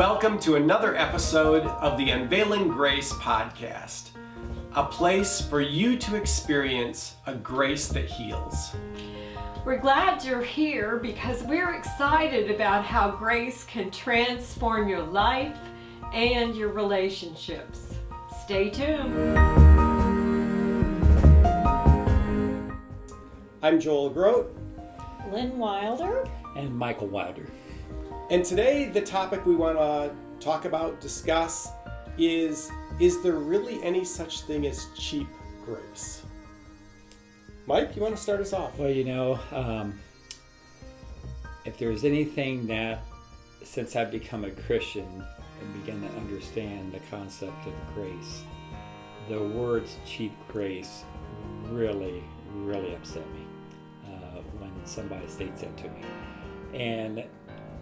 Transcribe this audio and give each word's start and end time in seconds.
Welcome 0.00 0.38
to 0.38 0.54
another 0.56 0.96
episode 0.96 1.66
of 1.66 1.98
the 1.98 2.08
Unveiling 2.08 2.68
Grace 2.68 3.12
podcast, 3.12 4.12
a 4.74 4.82
place 4.82 5.42
for 5.42 5.60
you 5.60 5.98
to 5.98 6.16
experience 6.16 7.16
a 7.26 7.34
grace 7.34 7.88
that 7.88 8.06
heals. 8.06 8.74
We're 9.62 9.76
glad 9.76 10.24
you're 10.24 10.40
here 10.40 10.96
because 10.96 11.42
we're 11.42 11.74
excited 11.74 12.50
about 12.50 12.82
how 12.82 13.10
grace 13.10 13.64
can 13.64 13.90
transform 13.90 14.88
your 14.88 15.02
life 15.02 15.58
and 16.14 16.56
your 16.56 16.70
relationships. 16.70 17.96
Stay 18.42 18.70
tuned. 18.70 19.38
I'm 23.62 23.78
Joel 23.78 24.08
Groat, 24.08 24.56
Lynn 25.30 25.58
Wilder. 25.58 26.26
and 26.56 26.74
Michael 26.74 27.08
Wilder. 27.08 27.50
And 28.30 28.44
today 28.44 28.88
the 28.88 29.00
topic 29.00 29.44
we 29.44 29.56
want 29.56 29.76
to 29.76 30.12
talk 30.38 30.64
about, 30.64 31.00
discuss, 31.00 31.68
is 32.16 32.70
Is 33.00 33.22
there 33.22 33.32
really 33.32 33.82
any 33.82 34.04
such 34.04 34.42
thing 34.42 34.66
as 34.66 34.88
cheap 34.94 35.26
grace? 35.64 36.22
Mike, 37.66 37.96
you 37.96 38.02
want 38.02 38.14
to 38.14 38.20
start 38.20 38.40
us 38.40 38.52
off? 38.52 38.76
Well, 38.78 38.90
you 38.90 39.04
know, 39.04 39.38
um, 39.52 39.98
if 41.64 41.78
there's 41.78 42.04
anything 42.04 42.66
that, 42.66 43.02
since 43.62 43.96
I've 43.96 44.10
become 44.10 44.44
a 44.44 44.50
Christian 44.50 45.24
and 45.60 45.84
begun 45.84 46.02
to 46.02 46.16
understand 46.18 46.92
the 46.92 47.00
concept 47.10 47.66
of 47.66 47.72
grace, 47.94 48.42
the 49.30 49.42
words 49.42 49.96
cheap 50.04 50.32
grace 50.48 51.04
really, 51.70 52.22
really 52.54 52.94
upset 52.94 53.26
me 53.32 53.46
uh, 54.08 54.40
when 54.58 54.72
somebody 54.84 55.26
states 55.28 55.62
that 55.62 55.74
to 55.78 55.88
me. 55.88 56.02
And 56.74 57.24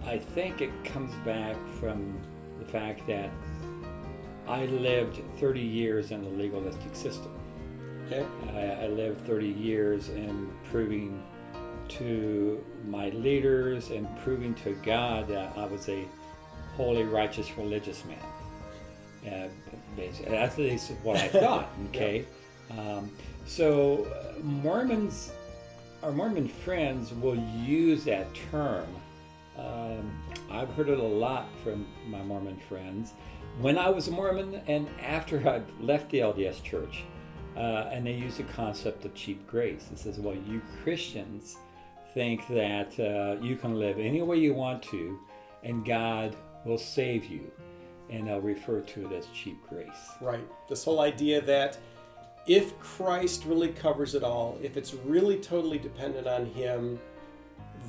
I 0.07 0.19
think 0.19 0.61
it 0.61 0.85
comes 0.85 1.15
back 1.25 1.57
from 1.81 2.19
the 2.59 2.65
fact 2.65 3.07
that 3.07 3.31
I 4.47 4.65
lived 4.67 5.21
30 5.39 5.61
years 5.61 6.11
in 6.11 6.23
the 6.23 6.31
legalistic 6.31 6.95
system. 6.95 7.35
Okay. 8.07 8.27
I, 8.55 8.85
I 8.85 8.87
lived 8.89 9.27
30 9.27 9.47
years 9.47 10.09
in 10.09 10.51
proving 10.71 11.23
to 11.89 12.65
my 12.87 13.11
leaders 13.11 13.91
and 13.91 14.09
proving 14.21 14.55
to 14.55 14.73
God 14.85 15.29
that 15.29 15.57
I 15.57 15.67
was 15.67 15.89
a 15.89 16.07
holy, 16.77 17.05
righteous, 17.05 17.57
religious 17.57 18.03
man. 18.05 18.19
Uh, 19.27 19.49
basically, 19.97 20.31
that's 20.31 20.55
at 20.55 20.61
least 20.61 20.93
what 21.03 21.17
I 21.17 21.29
thought. 21.43 21.69
Okay, 21.89 22.25
um, 22.71 23.11
so 23.47 24.05
uh, 24.05 24.39
Mormons, 24.41 25.33
our 26.03 26.13
Mormon 26.13 26.49
friends 26.49 27.13
will 27.13 27.37
use 27.37 28.05
that 28.05 28.27
term. 28.51 28.87
Um, 29.59 30.23
I've 30.51 30.71
heard 30.71 30.89
it 30.89 30.99
a 30.99 31.03
lot 31.03 31.49
from 31.63 31.87
my 32.07 32.23
Mormon 32.23 32.59
friends 32.69 33.15
when 33.61 33.77
I 33.77 33.89
was 33.91 34.09
a 34.09 34.13
Mormon 34.13 34.63
and 34.67 34.89
after 35.03 35.47
I 35.49 35.63
left 35.81 36.11
the 36.11 36.19
LDS 36.19 36.63
Church. 36.63 37.05
Uh, 37.57 37.91
and 37.91 38.07
they 38.07 38.13
use 38.13 38.37
the 38.37 38.45
concept 38.45 39.05
of 39.05 39.13
cheap 39.15 39.45
grace. 39.49 39.89
It 39.91 39.99
says, 39.99 40.21
well, 40.21 40.37
you 40.37 40.63
Christians 40.85 41.57
think 42.15 42.47
that 42.49 42.99
uh, 43.01 43.43
you 43.43 43.57
can 43.57 43.75
live 43.75 43.99
any 43.99 44.23
way 44.23 44.37
you 44.37 44.55
want 44.55 44.81
to, 44.85 45.19
and 45.65 45.85
God 45.85 46.37
will 46.65 46.79
save 46.79 47.25
you. 47.25 47.51
And 48.11 48.29
they'll 48.29 48.41
refer 48.41 48.81
to 48.81 49.07
it 49.07 49.13
as 49.13 49.27
cheap 49.35 49.59
grace. 49.69 49.89
Right. 50.21 50.47
This 50.69 50.85
whole 50.85 51.01
idea 51.01 51.41
that 51.43 51.79
if 52.47 52.79
Christ 52.79 53.45
really 53.45 53.69
covers 53.69 54.15
it 54.15 54.23
all, 54.23 54.59
if 54.63 54.77
it's 54.77 54.95
really 54.95 55.39
totally 55.39 55.79
dependent 55.79 56.27
on 56.27 56.47
Him, 56.47 56.99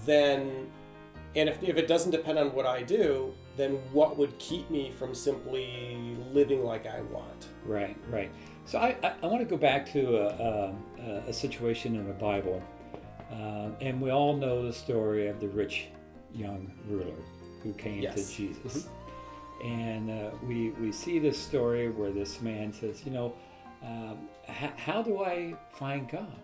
then, 0.06 0.68
and 1.36 1.48
if, 1.50 1.62
if 1.64 1.78
it 1.78 1.88
doesn't 1.88 2.12
depend 2.12 2.38
on 2.40 2.54
what 2.54 2.66
I 2.66 2.84
do, 2.84 3.34
then 3.58 3.74
what 3.92 4.18
would 4.18 4.38
keep 4.40 4.70
me 4.70 4.92
from 4.98 5.14
simply 5.14 6.18
living 6.32 6.64
like 6.64 6.88
I 6.88 7.02
want? 7.02 7.48
Right, 7.66 7.96
right. 8.10 8.32
So 8.66 8.80
I, 8.80 8.96
I, 9.04 9.14
I 9.24 9.26
want 9.28 9.40
to 9.40 9.46
go 9.46 9.58
back 9.58 9.92
to 9.94 10.18
a, 10.18 10.74
a, 11.02 11.14
a 11.28 11.34
situation 11.34 11.96
in 11.96 12.08
the 12.08 12.14
Bible. 12.14 12.62
Uh, 13.32 13.70
and 13.82 14.02
we 14.02 14.10
all 14.12 14.36
know 14.36 14.66
the 14.66 14.74
story 14.74 15.28
of 15.28 15.40
the 15.40 15.48
rich 15.50 15.88
young 16.34 16.72
ruler 16.88 17.14
who 17.62 17.74
came 17.74 18.02
Yes. 18.02 18.16
to 18.30 18.36
Jesus. 18.36 18.88
And 19.64 20.10
uh, 20.10 20.30
we, 20.48 20.72
we 20.72 20.92
see 20.92 21.20
this 21.20 21.38
story 21.38 21.90
where 21.90 22.12
this 22.12 22.42
man 22.42 22.72
says, 22.74 23.04
You 23.06 23.12
know, 23.12 23.34
um, 23.84 24.30
h- 24.48 24.72
how 24.78 25.02
do 25.04 25.22
I 25.24 25.54
find 25.74 26.10
God? 26.10 26.40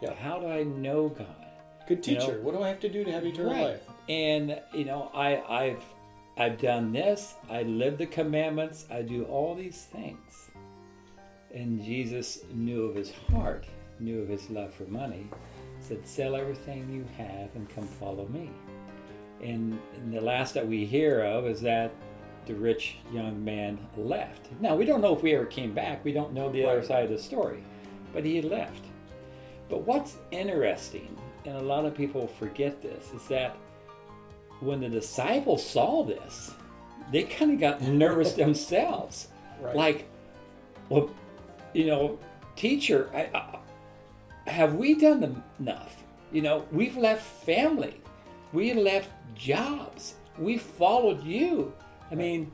Yeah. 0.00 0.14
How 0.14 0.40
do 0.40 0.48
I 0.48 0.62
know 0.64 1.08
God? 1.08 1.46
Good 1.94 2.06
You 2.06 2.14
know- 2.14 2.20
teacher. 2.26 2.40
what 2.42 2.54
do 2.54 2.62
I 2.62 2.68
have 2.68 2.80
to 2.80 2.88
do 2.88 3.04
to 3.04 3.12
have 3.12 3.24
eternal 3.26 3.52
Right. 3.52 3.62
life? 3.64 3.88
And 4.08 4.60
you 4.74 4.84
know, 4.84 5.10
I, 5.14 5.42
I've 5.48 5.82
I've 6.36 6.58
done 6.60 6.92
this. 6.92 7.34
I 7.50 7.62
live 7.62 7.98
the 7.98 8.06
commandments. 8.06 8.86
I 8.90 9.02
do 9.02 9.24
all 9.24 9.54
these 9.54 9.84
things. 9.84 10.50
And 11.52 11.82
Jesus 11.84 12.42
knew 12.54 12.84
of 12.86 12.94
his 12.94 13.12
heart, 13.30 13.66
knew 14.00 14.22
of 14.22 14.28
his 14.28 14.48
love 14.48 14.72
for 14.72 14.84
money. 14.84 15.26
Said, 15.80 16.06
"Sell 16.06 16.34
everything 16.34 16.90
you 16.90 17.04
have 17.22 17.54
and 17.54 17.68
come 17.68 17.86
follow 17.86 18.26
me." 18.28 18.50
And, 19.42 19.78
and 19.96 20.12
the 20.12 20.20
last 20.20 20.54
that 20.54 20.66
we 20.66 20.86
hear 20.86 21.20
of 21.22 21.46
is 21.46 21.60
that 21.62 21.90
the 22.46 22.54
rich 22.54 22.96
young 23.12 23.44
man 23.44 23.78
left. 23.96 24.48
Now 24.60 24.74
we 24.74 24.84
don't 24.86 25.00
know 25.02 25.14
if 25.14 25.22
we 25.22 25.34
ever 25.34 25.44
came 25.46 25.74
back. 25.74 26.04
We 26.04 26.12
don't 26.12 26.32
know 26.32 26.50
the 26.50 26.64
other 26.64 26.82
side 26.82 27.04
of 27.04 27.10
the 27.10 27.18
story, 27.18 27.62
but 28.14 28.24
he 28.24 28.40
left. 28.40 28.84
But 29.68 29.82
what's 29.86 30.16
interesting, 30.30 31.16
and 31.44 31.56
a 31.56 31.60
lot 31.62 31.84
of 31.84 31.94
people 31.94 32.26
forget 32.26 32.82
this, 32.82 33.12
is 33.14 33.26
that 33.28 33.56
when 34.60 34.80
the 34.80 34.88
disciples 34.88 35.64
saw 35.66 36.04
this, 36.04 36.52
they 37.10 37.24
kind 37.24 37.52
of 37.52 37.60
got 37.60 37.80
nervous 37.82 38.32
themselves. 38.34 39.28
Right. 39.60 39.74
Like, 39.76 40.08
well, 40.88 41.10
you 41.72 41.86
know, 41.86 42.18
teacher, 42.56 43.10
I, 43.14 43.28
I, 43.36 44.50
have 44.50 44.74
we 44.74 44.94
done 44.94 45.42
enough? 45.58 46.02
You 46.32 46.42
know, 46.42 46.64
we've 46.72 46.96
left 46.96 47.22
family, 47.44 48.00
we 48.52 48.72
left 48.72 49.10
jobs, 49.34 50.14
we 50.38 50.58
followed 50.58 51.22
you. 51.22 51.72
I 52.10 52.14
mean, 52.14 52.50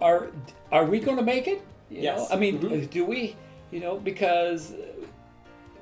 are 0.00 0.28
are 0.72 0.84
we 0.84 1.00
going 1.00 1.16
to 1.16 1.22
make 1.22 1.46
it? 1.46 1.62
You 1.90 2.02
Yes. 2.02 2.18
know, 2.18 2.36
I 2.36 2.38
mean, 2.38 2.58
Mhm. 2.58 2.90
do 2.90 3.04
we? 3.04 3.36
You 3.70 3.80
know, 3.80 3.96
because 3.96 4.74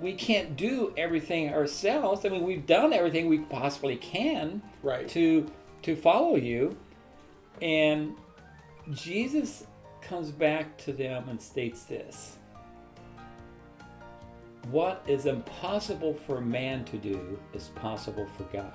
we 0.00 0.15
can't 0.15 0.56
do 0.56 0.93
everything 0.97 1.53
ourselves. 1.53 2.25
I 2.25 2.28
mean, 2.28 2.43
we've 2.43 2.66
done 2.66 2.93
everything 2.93 3.28
we 3.28 3.38
possibly 3.38 3.97
can 3.97 4.62
Right. 4.82 5.09
to 5.09 5.50
to 5.82 5.94
follow 5.94 6.37
you, 6.37 6.77
and 7.60 8.15
Jesus 8.91 9.66
comes 10.00 10.31
back 10.31 10.77
to 10.78 10.93
them 10.93 11.28
and 11.28 11.41
states 11.41 11.84
this: 11.84 12.38
What 14.71 15.03
is 15.06 15.27
impossible 15.27 16.15
for 16.15 16.41
man 16.41 16.84
to 16.87 16.97
do 16.97 17.38
is 17.53 17.69
possible 17.75 18.27
for 18.37 18.44
God. 18.44 18.72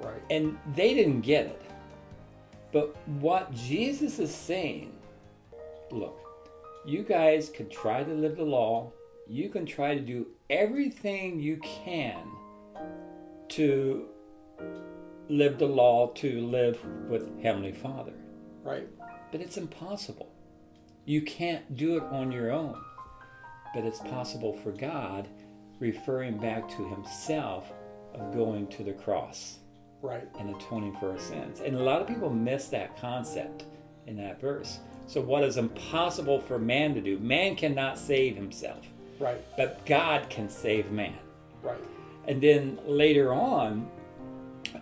Right. 0.00 0.22
And 0.30 0.58
they 0.74 0.94
didn't 0.94 1.20
get 1.22 1.46
it. 1.46 1.62
But 2.72 2.96
what 3.06 3.52
Jesus 3.52 4.18
is 4.18 4.34
saying, 4.34 4.92
look, 5.90 6.16
you 6.86 7.02
guys 7.02 7.50
can 7.50 7.68
try 7.68 8.02
to 8.04 8.12
live 8.12 8.36
the 8.36 8.44
law, 8.44 8.92
you 9.30 9.48
can 9.48 9.64
try 9.64 9.94
to 9.94 10.00
do 10.00 10.26
everything 10.50 11.38
you 11.38 11.56
can 11.58 12.18
to 13.48 14.08
live 15.28 15.56
the 15.58 15.66
law, 15.66 16.08
to 16.08 16.40
live 16.40 16.84
with 17.08 17.40
Heavenly 17.40 17.72
Father. 17.72 18.12
Right. 18.64 18.88
But 19.30 19.40
it's 19.40 19.56
impossible. 19.56 20.34
You 21.04 21.22
can't 21.22 21.76
do 21.76 21.96
it 21.96 22.02
on 22.10 22.32
your 22.32 22.50
own. 22.50 22.76
But 23.72 23.84
it's 23.84 24.00
possible 24.00 24.52
for 24.64 24.72
God, 24.72 25.28
referring 25.78 26.38
back 26.38 26.68
to 26.70 26.88
Himself, 26.88 27.72
of 28.14 28.34
going 28.34 28.66
to 28.66 28.82
the 28.82 28.92
cross 28.92 29.58
Right. 30.02 30.26
and 30.40 30.56
atoning 30.56 30.96
for 30.96 31.12
our 31.12 31.18
sins. 31.20 31.60
And 31.60 31.76
a 31.76 31.82
lot 31.82 32.00
of 32.00 32.08
people 32.08 32.30
miss 32.30 32.66
that 32.68 33.00
concept 33.00 33.66
in 34.08 34.16
that 34.16 34.40
verse. 34.40 34.80
So, 35.06 35.20
what 35.20 35.44
is 35.44 35.56
impossible 35.56 36.40
for 36.40 36.58
man 36.58 36.94
to 36.94 37.00
do? 37.00 37.20
Man 37.20 37.54
cannot 37.54 37.96
save 37.96 38.34
himself, 38.34 38.84
Right. 39.20 39.44
but 39.56 39.84
God 39.86 40.28
can 40.30 40.48
save 40.48 40.90
man. 40.90 41.18
Right. 41.62 41.78
And 42.26 42.40
then 42.40 42.78
later 42.86 43.32
on 43.32 43.88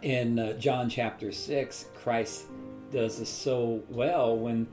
in 0.03 0.39
uh, 0.39 0.53
John 0.55 0.89
chapter 0.89 1.33
6, 1.33 1.87
Christ 1.95 2.47
does 2.93 3.19
this 3.19 3.29
so 3.29 3.83
well 3.89 4.37
when 4.37 4.67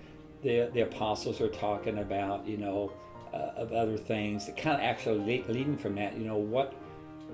the, 0.44 0.70
the 0.74 0.82
apostles 0.82 1.42
are 1.42 1.50
talking 1.50 1.98
about, 1.98 2.48
you 2.48 2.58
know, 2.58 2.92
uh, 3.34 3.52
of 3.58 3.74
other 3.74 3.98
things 3.98 4.50
kind 4.56 4.78
of 4.78 4.82
actually 4.82 5.44
leading 5.48 5.78
from 5.78 5.96
that, 5.96 6.16
you 6.16 6.26
know, 6.26 6.38
what 6.38 6.74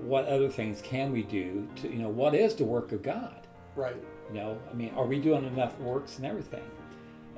what 0.00 0.26
other 0.26 0.48
things 0.48 0.80
can 0.82 1.12
we 1.12 1.22
do 1.22 1.68
to, 1.76 1.88
you 1.88 1.98
know, 1.98 2.08
what 2.08 2.34
is 2.34 2.54
the 2.54 2.64
work 2.64 2.92
of 2.92 3.02
God? 3.02 3.46
Right. 3.76 3.94
You 4.28 4.34
know, 4.34 4.58
I 4.70 4.74
mean, 4.74 4.92
are 4.96 5.06
we 5.06 5.20
doing 5.20 5.44
enough 5.44 5.78
works 5.78 6.16
and 6.16 6.26
everything? 6.26 6.64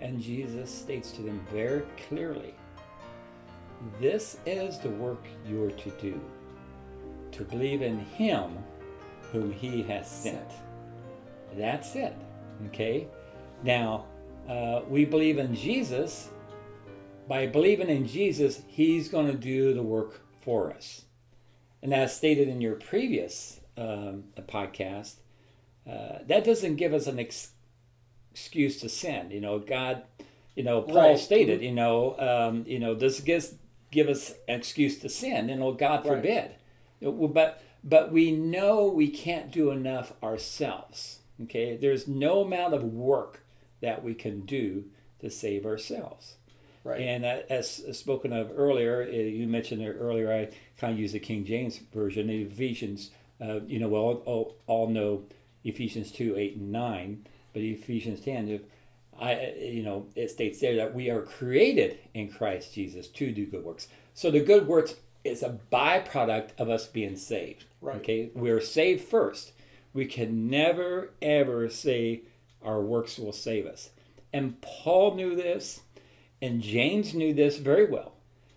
And 0.01 0.21
Jesus 0.21 0.71
states 0.71 1.11
to 1.13 1.23
them 1.23 1.45
very 1.53 1.83
clearly 2.09 2.55
this 4.01 4.39
is 4.47 4.79
the 4.79 4.91
work 4.91 5.27
you're 5.47 5.71
to 5.71 5.91
do 6.01 6.21
to 7.33 7.45
believe 7.45 7.83
in 7.83 7.99
Him 7.99 8.59
whom 9.33 9.53
He 9.53 9.83
has 9.83 10.09
sent. 10.11 10.51
That's 11.57 11.95
it. 11.97 12.15
Okay? 12.67 13.09
Now, 13.63 14.07
uh, 14.49 14.83
we 14.89 15.05
believe 15.05 15.39
in 15.39 15.55
Jesus. 15.55 16.31
By 17.27 17.47
believing 17.47 17.89
in 17.89 18.07
Jesus, 18.07 18.63
He's 18.67 19.09
going 19.09 19.27
to 19.27 19.37
do 19.37 19.73
the 19.75 19.83
work 19.83 20.21
for 20.43 20.71
us. 20.73 21.05
And 21.83 21.93
as 21.93 22.17
stated 22.17 22.49
in 22.49 22.61
your 22.61 22.75
previous 22.77 23.61
um, 23.77 24.25
podcast, 24.37 25.17
uh, 25.89 26.19
that 26.27 26.45
doesn't 26.45 26.77
give 26.77 26.95
us 26.95 27.07
an 27.07 27.19
ex- 27.19 27.53
excuse 28.31 28.81
to 28.81 28.89
sin. 28.89 29.31
You 29.31 29.41
know, 29.41 29.59
God, 29.59 30.03
you 30.55 30.63
know, 30.63 30.83
Paul 30.83 31.11
Right. 31.11 31.19
stated, 31.19 31.63
you 31.63 31.73
know, 31.73 32.19
um, 32.19 32.65
you 32.67 32.79
know, 32.79 32.95
this 32.95 33.21
gives 33.21 33.55
give 33.95 34.09
us 34.09 34.35
an 34.49 34.59
excuse 34.59 34.99
to 34.99 35.09
sin. 35.09 35.49
and 35.49 35.61
know, 35.61 35.73
God 35.73 36.05
forbid. 36.05 36.57
Know, 37.01 37.13
But 37.29 37.63
but 37.83 38.11
we 38.13 38.33
know 38.33 38.87
we 38.87 39.09
can't 39.09 39.51
do 39.51 39.71
enough 39.71 40.13
ourselves. 40.23 41.21
Okay, 41.45 41.77
there's 41.77 42.07
no 42.07 42.43
amount 42.43 42.75
of 42.75 42.83
work 42.83 43.45
that 43.81 44.03
we 44.03 44.15
can 44.15 44.41
do 44.41 44.85
to 45.21 45.31
save 45.31 45.65
ourselves. 45.65 46.37
Right. 46.83 47.01
And 47.01 47.25
uh, 47.25 47.39
as 47.49 47.83
spoken 47.97 48.33
of 48.33 48.53
earlier, 48.55 49.03
uh, 49.03 49.13
you 49.13 49.47
mentioned 49.47 49.83
it 49.83 49.97
earlier. 49.99 50.31
I 50.31 50.55
kind 50.79 50.93
of 50.93 50.99
use 50.99 51.13
the 51.13 51.19
King 51.19 51.45
James 51.45 51.79
version. 51.93 52.27
The 52.27 52.43
Ephesians, 52.43 53.11
uh, 53.41 53.61
you 53.67 53.79
know, 53.79 53.89
well, 53.89 54.23
all, 54.27 54.57
all 54.67 54.89
know 54.89 55.25
Ephesians 55.65 56.13
two, 56.13 56.37
eight, 56.37 56.57
and 56.57 56.71
nine, 56.71 57.27
but 57.53 57.63
Ephesians 57.63 58.21
ten, 58.21 58.49
if 58.49 58.63
I, 59.21 59.55
you 59.59 59.83
know, 59.83 60.07
it 60.15 60.31
states 60.31 60.61
there 60.61 60.77
that 60.77 60.95
we 60.95 61.11
are 61.11 61.23
created 61.23 61.99
in 62.15 62.29
Christ 62.29 62.75
Jesus 62.75 63.09
to 63.09 63.33
do 63.33 63.47
good 63.47 63.65
works. 63.65 63.89
So 64.15 64.31
the 64.31 64.41
good 64.41 64.67
works 64.67 64.97
is 65.23 65.43
a 65.43 65.59
byproduct 65.73 66.51
of 66.59 66.69
us 66.69 66.87
being 66.87 67.17
saved. 67.17 67.65
Right. 67.81 67.97
Okay, 67.97 68.31
we're 68.35 68.61
saved 68.61 69.05
first. 69.05 69.53
We 69.93 70.07
can 70.07 70.49
never 70.49 71.11
ever 71.23 71.69
say 71.69 72.23
our 72.63 72.81
works 72.81 73.19
will 73.19 73.33
save 73.33 73.67
us. 73.67 73.91
And 74.33 74.61
Paul 74.61 75.15
knew 75.15 75.37
this, 75.37 75.81
and 76.43 76.61
James 76.61 77.15
knew 77.15 77.33
this 77.33 77.59
very 77.59 77.87
well, 77.87 78.15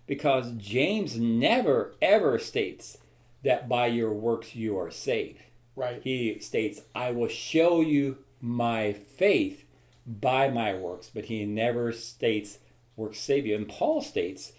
because 0.08 0.52
James 0.58 1.18
never 1.18 1.96
ever 2.02 2.40
states 2.40 2.98
that 3.44 3.70
by 3.70 3.88
your 3.88 4.12
works 4.12 4.56
you 4.56 4.78
are 4.78 4.92
saved. 4.92 5.44
right. 5.78 6.02
He 6.04 6.40
states, 6.40 6.82
I 6.94 7.12
will 7.12 7.28
show 7.30 7.80
you 7.82 8.18
my 8.42 8.94
faith 8.94 9.64
by 10.08 10.50
my 10.50 10.74
works, 10.74 11.12
but 11.14 11.26
he 11.26 11.46
never 11.46 11.92
states 11.92 12.60
works 12.96 13.20
save 13.20 13.46
you. 13.46 13.56
And 13.56 13.68
Paul 13.68 14.02
states, 14.02 14.54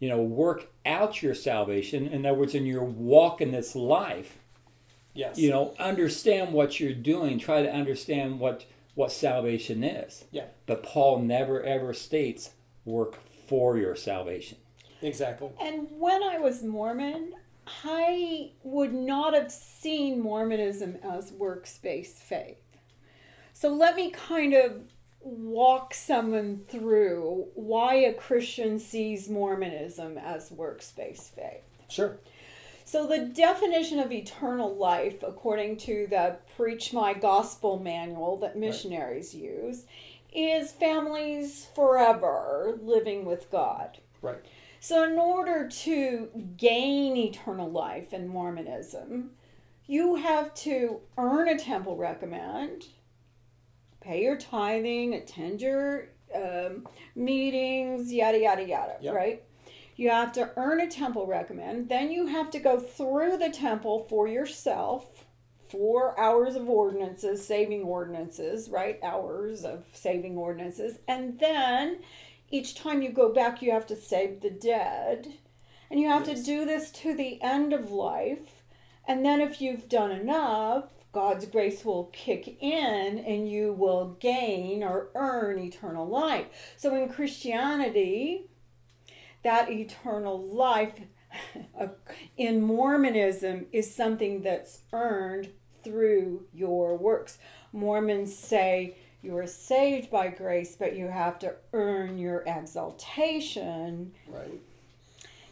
you 0.00 0.08
know, 0.08 0.20
work 0.20 0.66
out 0.84 1.22
your 1.22 1.34
salvation. 1.34 2.06
In 2.08 2.26
other 2.26 2.38
words, 2.38 2.54
in 2.54 2.66
your 2.66 2.84
walk 2.84 3.40
in 3.40 3.52
this 3.52 3.76
life, 3.76 4.38
yes. 5.14 5.38
you 5.38 5.50
know, 5.50 5.74
understand 5.78 6.52
what 6.52 6.80
you're 6.80 6.92
doing, 6.92 7.38
try 7.38 7.62
to 7.62 7.72
understand 7.72 8.40
what 8.40 8.66
what 8.94 9.10
salvation 9.10 9.82
is. 9.82 10.24
Yeah. 10.30 10.44
But 10.66 10.82
Paul 10.82 11.20
never 11.20 11.62
ever 11.62 11.92
states 11.92 12.50
work 12.84 13.18
for 13.48 13.76
your 13.76 13.96
salvation. 13.96 14.58
Exactly. 15.02 15.50
And 15.60 15.88
when 15.98 16.22
I 16.22 16.38
was 16.38 16.62
Mormon, 16.62 17.32
I 17.84 18.52
would 18.62 18.92
not 18.92 19.34
have 19.34 19.50
seen 19.50 20.20
Mormonism 20.20 20.98
as 21.02 21.32
works-based 21.32 22.18
faith. 22.18 22.58
So 23.52 23.68
let 23.68 23.96
me 23.96 24.10
kind 24.10 24.54
of 24.54 24.84
walk 25.24 25.94
someone 25.94 26.62
through 26.68 27.46
why 27.54 27.94
a 27.94 28.12
Christian 28.12 28.78
sees 28.78 29.28
Mormonism 29.28 30.18
as 30.18 30.50
works-based 30.50 31.34
faith. 31.34 31.64
Sure. 31.88 32.18
So, 32.86 33.06
the 33.06 33.26
definition 33.26 33.98
of 33.98 34.12
eternal 34.12 34.74
life, 34.74 35.22
according 35.22 35.78
to 35.78 36.06
the 36.08 36.36
Preach 36.54 36.92
My 36.92 37.14
Gospel 37.14 37.78
manual 37.78 38.36
that 38.38 38.58
missionaries 38.58 39.34
use, 39.34 39.84
is 40.34 40.70
families 40.72 41.66
forever 41.74 42.78
living 42.82 43.24
with 43.24 43.50
God. 43.50 43.98
Right. 44.20 44.44
So, 44.80 45.04
in 45.04 45.18
order 45.18 45.66
to 45.66 46.28
gain 46.58 47.16
eternal 47.16 47.70
life 47.70 48.12
in 48.12 48.28
Mormonism, 48.28 49.30
you 49.86 50.16
have 50.16 50.52
to 50.54 51.00
earn 51.16 51.48
a 51.48 51.58
temple 51.58 51.96
recommend, 51.96 52.88
pay 54.04 54.22
your 54.22 54.36
tithing, 54.36 55.14
attend 55.14 55.60
your 55.62 56.08
um, 56.34 56.86
meetings, 57.14 58.12
yada, 58.12 58.38
yada, 58.38 58.62
yada, 58.66 58.96
Yep. 59.00 59.14
right? 59.14 59.42
You 59.96 60.10
have 60.10 60.32
to 60.32 60.50
earn 60.56 60.80
a 60.80 60.88
temple 60.90 61.26
recommend. 61.26 61.88
Then 61.88 62.10
you 62.10 62.26
have 62.26 62.50
to 62.50 62.58
go 62.58 62.78
through 62.80 63.36
the 63.38 63.50
temple 63.50 64.06
for 64.08 64.26
yourself. 64.26 65.24
Four 65.70 66.18
hours 66.20 66.54
of 66.56 66.68
ordinances, 66.68 67.46
saving 67.46 67.82
ordinances, 67.82 68.68
right? 68.68 68.98
Hours 69.02 69.64
of 69.64 69.84
saving 69.92 70.36
ordinances. 70.36 70.98
And 71.08 71.38
then 71.38 72.00
each 72.50 72.74
time 72.74 73.02
you 73.02 73.10
go 73.10 73.32
back, 73.32 73.62
you 73.62 73.70
have 73.70 73.86
to 73.86 73.96
save 73.96 74.40
the 74.40 74.50
dead. 74.50 75.34
And 75.90 76.00
you 76.00 76.08
have 76.08 76.26
Yes. 76.26 76.40
to 76.40 76.44
do 76.44 76.64
this 76.64 76.90
to 76.92 77.14
the 77.14 77.40
end 77.42 77.72
of 77.72 77.90
life. 77.92 78.62
And 79.06 79.24
then 79.24 79.40
if 79.40 79.60
you've 79.60 79.88
done 79.88 80.10
enough, 80.10 81.03
God's 81.14 81.46
grace 81.46 81.84
will 81.84 82.10
kick 82.12 82.60
in 82.60 83.18
and 83.18 83.48
you 83.48 83.72
will 83.72 84.16
gain 84.18 84.82
or 84.82 85.10
earn 85.14 85.60
eternal 85.60 86.08
life. 86.08 86.46
So 86.76 86.92
in 86.96 87.08
Christianity, 87.08 88.46
that 89.44 89.70
eternal 89.70 90.44
life 90.44 91.00
in 92.36 92.60
Mormonism 92.60 93.66
is 93.70 93.94
something 93.94 94.42
that's 94.42 94.80
earned 94.92 95.50
through 95.84 96.46
your 96.52 96.96
works. 96.96 97.38
Mormons 97.72 98.36
say 98.36 98.96
you 99.22 99.36
are 99.36 99.46
saved 99.46 100.10
by 100.10 100.28
grace, 100.28 100.74
but 100.76 100.96
you 100.96 101.06
have 101.06 101.38
to 101.38 101.54
earn 101.72 102.18
your 102.18 102.42
exaltation. 102.44 104.12
Right. 104.26 104.60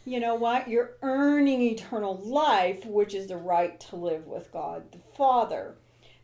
You 0.04 0.18
know 0.20 0.34
what? 0.34 0.68
You're 0.68 0.96
earning 1.02 1.62
eternal 1.62 2.16
life, 2.18 2.84
which 2.84 3.14
is 3.14 3.28
the 3.28 3.36
right 3.36 3.78
to 3.80 3.96
live 3.96 4.26
with 4.26 4.52
God 4.52 4.90
the 4.92 4.98
Father. 5.16 5.76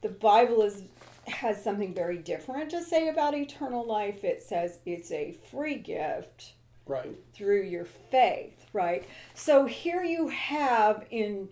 The 0.03 0.09
Bible 0.09 0.63
is 0.63 0.83
has 1.27 1.63
something 1.63 1.93
very 1.95 2.17
different 2.19 2.71
to 2.71 2.83
say 2.83 3.09
about 3.09 3.35
eternal 3.35 3.87
life. 3.87 4.25
It 4.25 4.43
says 4.43 4.79
it's 4.87 5.11
a 5.13 5.37
free 5.51 5.77
gift 5.77 6.55
Right. 6.87 7.17
through 7.35 7.65
your 7.65 7.85
faith, 7.85 8.65
right? 8.73 9.05
So 9.35 9.67
here 9.67 10.03
you 10.03 10.29
have 10.29 11.07
in 11.11 11.51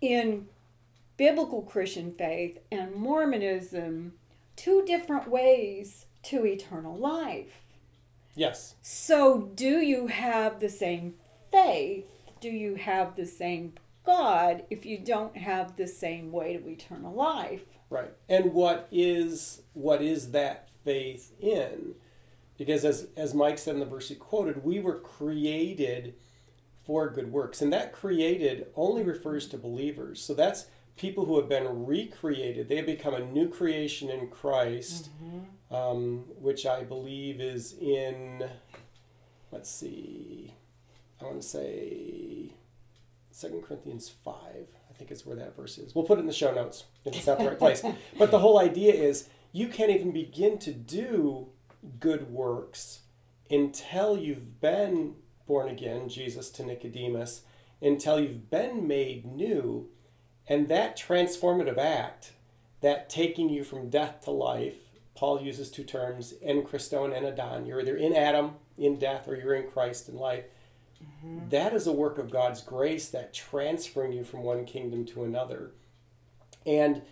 in 0.00 0.46
biblical 1.16 1.60
Christian 1.62 2.14
faith 2.14 2.58
and 2.70 2.94
Mormonism 2.94 4.14
two 4.56 4.84
different 4.86 5.28
ways 5.28 6.06
to 6.22 6.46
eternal 6.46 6.96
life. 6.96 7.64
Yes. 8.34 8.76
So 8.80 9.50
do 9.54 9.80
you 9.80 10.06
have 10.06 10.60
the 10.60 10.68
same 10.68 11.14
faith? 11.50 12.06
Do 12.40 12.48
you 12.48 12.76
have 12.76 13.16
the 13.16 13.26
same 13.26 13.74
God 14.04 14.64
if 14.70 14.86
you 14.86 14.98
don't 14.98 15.36
have 15.36 15.76
the 15.76 15.86
same 15.86 16.32
way 16.32 16.56
to 16.56 16.68
eternal 16.68 17.14
life? 17.14 17.64
Right. 17.90 18.12
And 18.28 18.52
what 18.52 18.88
is 18.90 19.62
what 19.72 20.00
is 20.00 20.30
that 20.30 20.68
faith 20.84 21.32
in? 21.40 21.94
Because 22.56 22.84
as 22.84 23.08
as 23.16 23.34
Mike 23.34 23.58
said 23.58 23.74
in 23.74 23.80
the 23.80 23.86
verse 23.86 24.08
he 24.08 24.14
quoted, 24.14 24.64
we 24.64 24.80
were 24.80 24.98
created 24.98 26.14
for 26.84 27.10
good 27.10 27.30
works. 27.30 27.60
And 27.62 27.72
that 27.72 27.92
created 27.92 28.66
only 28.74 29.02
refers 29.02 29.46
to 29.48 29.58
believers. 29.58 30.20
So 30.20 30.34
that's 30.34 30.66
people 30.96 31.24
who 31.24 31.38
have 31.38 31.48
been 31.48 31.86
recreated. 31.86 32.68
They 32.68 32.76
have 32.76 32.86
become 32.86 33.14
a 33.14 33.20
new 33.20 33.48
creation 33.48 34.10
in 34.10 34.28
Christ, 34.28 35.08
um, 35.70 36.24
which 36.38 36.66
I 36.66 36.82
believe 36.82 37.40
is 37.40 37.74
in, 37.80 38.48
let's 39.50 39.70
see, 39.70 40.54
I 41.20 41.24
want 41.24 41.40
to 41.40 41.46
say 41.46 42.52
Second 43.30 43.62
Corinthians 43.62 44.08
5. 44.08 44.34
I 44.34 44.92
think 44.94 45.10
is 45.10 45.24
where 45.24 45.36
that 45.36 45.56
verse 45.56 45.78
is. 45.78 45.94
We'll 45.94 46.04
put 46.04 46.18
it 46.18 46.22
in 46.22 46.26
the 46.26 46.32
show 46.32 46.52
notes 46.52 46.84
if 47.04 47.16
it's 47.16 47.26
not 47.26 47.38
the 47.38 47.46
right 47.46 47.58
place. 47.58 47.82
But 48.18 48.30
the 48.30 48.38
whole 48.40 48.58
idea 48.58 48.92
is 48.92 49.28
you 49.52 49.68
can't 49.68 49.90
even 49.90 50.12
begin 50.12 50.58
to 50.58 50.72
do 50.72 51.48
good 51.98 52.30
works 52.30 53.00
until 53.50 54.16
you've 54.16 54.60
been 54.60 55.14
born 55.46 55.68
again, 55.68 56.08
Jesus 56.08 56.50
to 56.50 56.64
Nicodemus, 56.64 57.42
until 57.82 58.20
you've 58.20 58.50
been 58.50 58.86
made 58.86 59.24
new. 59.24 59.88
And 60.46 60.68
that 60.68 60.98
transformative 60.98 61.78
act, 61.78 62.32
that 62.80 63.10
taking 63.10 63.48
you 63.48 63.64
from 63.64 63.90
death 63.90 64.22
to 64.24 64.30
life, 64.30 64.76
Paul 65.14 65.42
uses 65.42 65.70
two 65.70 65.84
terms, 65.84 66.34
en 66.42 66.62
Christo 66.62 67.04
and 67.04 67.12
en 67.12 67.24
Adam. 67.24 67.66
You're 67.66 67.80
either 67.80 67.96
in 67.96 68.14
Adam, 68.14 68.52
in 68.78 68.98
death, 68.98 69.28
or 69.28 69.36
you're 69.36 69.54
in 69.54 69.70
Christ 69.70 70.08
in 70.08 70.16
life. 70.16 70.44
That 71.50 71.72
is 71.74 71.86
a 71.86 71.92
work 71.92 72.18
of 72.18 72.30
God's 72.30 72.60
grace 72.62 73.08
that 73.10 73.34
transferring 73.34 74.12
you 74.12 74.24
from 74.24 74.42
one 74.42 74.64
kingdom 74.64 75.04
to 75.06 75.24
another. 75.24 75.72
And 76.66 77.02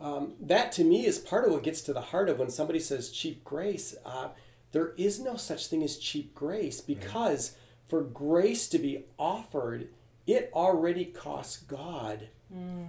um, 0.00 0.34
that 0.40 0.72
to 0.72 0.84
me 0.84 1.06
is 1.06 1.18
part 1.18 1.44
of 1.46 1.52
what 1.52 1.62
gets 1.62 1.80
to 1.82 1.92
the 1.92 2.00
heart 2.00 2.28
of 2.28 2.38
when 2.38 2.50
somebody 2.50 2.80
says 2.80 3.10
cheap 3.10 3.44
grace. 3.44 3.94
Uh, 4.04 4.28
there 4.72 4.92
is 4.96 5.20
no 5.20 5.36
such 5.36 5.68
thing 5.68 5.82
as 5.82 5.96
cheap 5.98 6.34
grace 6.34 6.80
because 6.80 7.56
for 7.88 8.02
grace 8.02 8.68
to 8.68 8.78
be 8.78 9.04
offered, 9.18 9.88
it 10.26 10.50
already 10.52 11.04
costs 11.06 11.58
God 11.58 12.28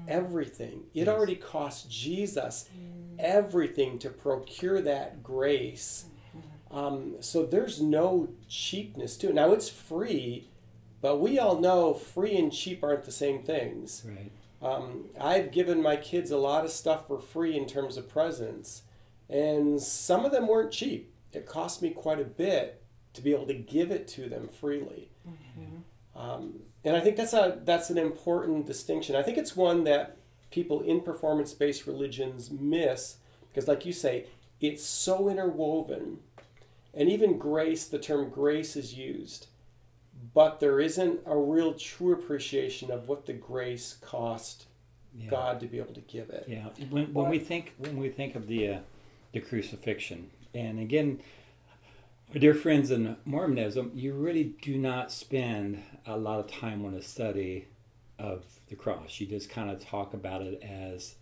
everything. 0.07 0.83
It 0.93 1.05
Yes. 1.05 1.07
already 1.07 1.35
costs 1.35 1.87
Jesus 1.89 2.69
everything 3.19 3.99
to 3.99 4.09
procure 4.09 4.81
that 4.81 5.23
grace. 5.23 6.05
Um, 6.77 7.15
so 7.21 7.43
there's 7.43 7.81
no 7.81 8.29
cheapness 8.47 9.17
to 9.17 9.29
it. 9.29 9.33
Now 9.33 9.51
it's 9.51 9.67
free, 9.69 10.47
but 11.01 11.19
we 11.19 11.39
all 11.39 11.59
know 11.59 11.93
free 11.93 12.37
and 12.37 12.53
cheap 12.53 12.83
aren't 12.83 13.05
the 13.05 13.11
same 13.11 13.41
things. 13.41 14.03
Right. 14.05 14.31
Um, 14.61 15.05
I've 15.19 15.51
given 15.51 15.81
my 15.81 15.95
kids 15.95 16.29
a 16.29 16.37
lot 16.37 16.65
of 16.65 16.71
stuff 16.71 17.07
for 17.07 17.19
free 17.19 17.57
in 17.57 17.65
terms 17.65 17.97
of 17.97 18.07
presents, 18.07 18.83
and 19.27 19.81
some 19.81 20.23
of 20.23 20.31
them 20.31 20.47
weren't 20.47 20.71
cheap. 20.71 21.11
It 21.33 21.47
cost 21.47 21.81
me 21.81 21.89
quite 21.89 22.19
a 22.19 22.23
bit 22.23 22.81
to 23.13 23.21
be 23.21 23.33
able 23.33 23.47
to 23.47 23.53
give 23.53 23.91
it 23.91 24.07
to 24.09 24.29
them 24.29 24.47
freely. 24.47 25.09
Um, 26.15 26.61
and 26.83 26.95
I 26.95 26.99
think 26.99 27.17
that's 27.17 27.33
a 27.33 27.59
that's 27.63 27.89
an 27.89 27.97
important 27.97 28.65
distinction. 28.67 29.15
I 29.15 29.23
think 29.23 29.37
it's 29.37 29.55
one 29.55 29.83
that 29.85 30.17
people 30.51 30.81
in 30.81 31.01
performance-based 31.01 31.85
religions 31.87 32.49
miss 32.51 33.17
because, 33.49 33.67
like 33.67 33.85
you 33.85 33.93
say, 33.93 34.25
it's 34.61 34.83
so 34.83 35.27
interwoven. 35.29 36.19
And 36.97 37.09
even 37.09 37.37
grace, 37.37 37.85
the 37.85 37.99
term 37.99 38.29
grace 38.29 38.75
is 38.75 38.95
used, 38.95 39.47
but 40.33 40.59
there 40.59 40.79
isn't 40.79 41.19
a 41.27 41.37
real 41.37 41.75
true 41.75 42.11
appreciation 42.13 42.89
of 42.89 43.07
what 43.07 43.27
the 43.27 43.33
grace 43.33 43.97
cost 44.01 44.65
Yeah. 45.15 45.29
God 45.29 45.59
to 45.59 45.67
be 45.67 45.77
able 45.77 45.93
to 45.93 46.01
give 46.01 46.29
it. 46.31 46.45
Yeah, 46.47 46.69
when, 46.89 47.13
when 47.13 47.29
we 47.29 47.39
think 47.39 47.73
when 47.77 47.97
we 47.97 48.09
think 48.09 48.35
of 48.35 48.47
the 48.47 48.67
uh, 48.67 48.79
the 49.31 49.41
crucifixion, 49.41 50.29
and 50.55 50.79
again, 50.79 51.21
dear 52.33 52.53
friends 52.53 52.89
in 52.91 53.15
Mormonism, 53.25 53.91
you 53.93 54.13
really 54.13 54.55
do 54.61 54.77
not 54.77 55.11
spend 55.11 55.83
a 56.05 56.17
lot 56.17 56.39
of 56.39 56.47
time 56.51 56.83
on 56.85 56.93
a 56.95 57.01
study 57.01 57.67
of 58.19 58.43
the 58.69 58.75
cross. 58.75 59.19
You 59.19 59.27
just 59.27 59.49
kind 59.49 59.69
of 59.69 59.83
talk 59.83 60.13
about 60.13 60.41
it 60.41 60.61
as 60.63 61.15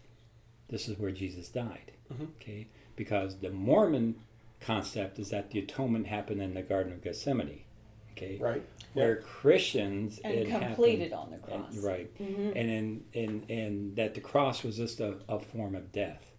this 0.69 0.87
is 0.87 0.97
where 0.97 1.11
Jesus 1.11 1.49
died. 1.49 1.91
Mhm. 2.13 2.29
Okay, 2.41 2.67
because 2.95 3.37
the 3.39 3.49
Mormon 3.51 4.15
concept 4.65 5.19
is 5.19 5.29
that 5.29 5.51
the 5.51 5.59
atonement 5.59 6.07
happened 6.07 6.41
in 6.41 6.53
the 6.53 6.61
Garden 6.61 6.93
of 6.93 7.03
Gethsemane. 7.03 7.61
Okay, 8.13 8.37
Right. 8.37 8.63
where 8.93 9.17
Christians 9.17 10.19
And 10.23 10.33
it 10.33 10.47
completed 10.47 11.11
happened- 11.11 11.13
on 11.13 11.29
the 11.29 11.53
and- 11.53 11.63
cross. 11.73 11.77
right 11.83 12.17
Mhm. 12.17 12.53
and 12.55 12.69
in, 12.69 13.03
in, 13.13 13.43
in 13.49 13.95
that 13.95 14.13
the 14.13 14.21
cross 14.21 14.63
was 14.63 14.77
just 14.77 14.99
a, 15.01 15.17
a 15.27 15.39
form 15.39 15.75
of 15.75 15.91
death. 15.91 16.31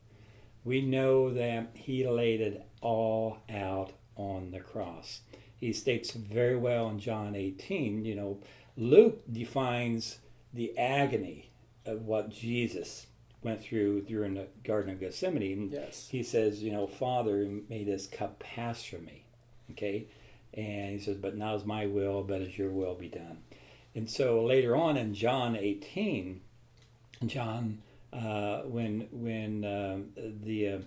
We 0.64 0.80
know 0.80 1.30
that 1.34 1.68
he 1.74 2.06
laid 2.08 2.40
it 2.40 2.64
all 2.80 3.38
out 3.50 3.92
on 4.16 4.50
the 4.52 4.60
cross. 4.60 5.20
He 5.54 5.72
states 5.74 6.12
very 6.12 6.56
well 6.56 6.88
in 6.88 6.98
John 6.98 7.34
18, 7.36 8.04
you 8.04 8.14
know, 8.14 8.40
Luke 8.76 9.22
defines 9.30 10.18
the 10.52 10.76
agony 10.78 11.50
of 11.84 12.06
what 12.06 12.30
Jesus 12.30 13.05
went 13.46 13.62
through 13.62 14.02
during 14.02 14.34
the 14.34 14.48
Garden 14.64 14.92
of 14.92 15.00
Gethsemane. 15.00 15.52
And 15.52 15.72
Yes. 15.72 16.08
he 16.10 16.22
says, 16.22 16.62
you 16.62 16.72
know, 16.72 16.86
Father, 16.86 17.48
may 17.70 17.84
this 17.84 18.06
cup 18.06 18.38
pass 18.40 18.84
from 18.84 19.06
me. 19.06 19.22
Okay? 19.70 20.06
And 20.52 20.92
he 20.92 20.98
says, 20.98 21.16
but 21.16 21.36
not 21.36 21.54
as 21.54 21.64
my 21.64 21.86
will, 21.86 22.22
but 22.22 22.42
as 22.42 22.58
your 22.58 22.70
will 22.70 22.94
be 22.94 23.08
done. 23.08 23.38
And 23.94 24.10
so 24.10 24.44
later 24.44 24.76
on 24.76 24.96
in 24.98 25.14
John 25.14 25.56
18, 25.56 26.40
John, 27.26 27.78
uh, 28.12 28.60
when 28.62 29.08
when 29.10 29.64
um 29.64 30.08
the 30.44 30.68
uh, 30.68 30.78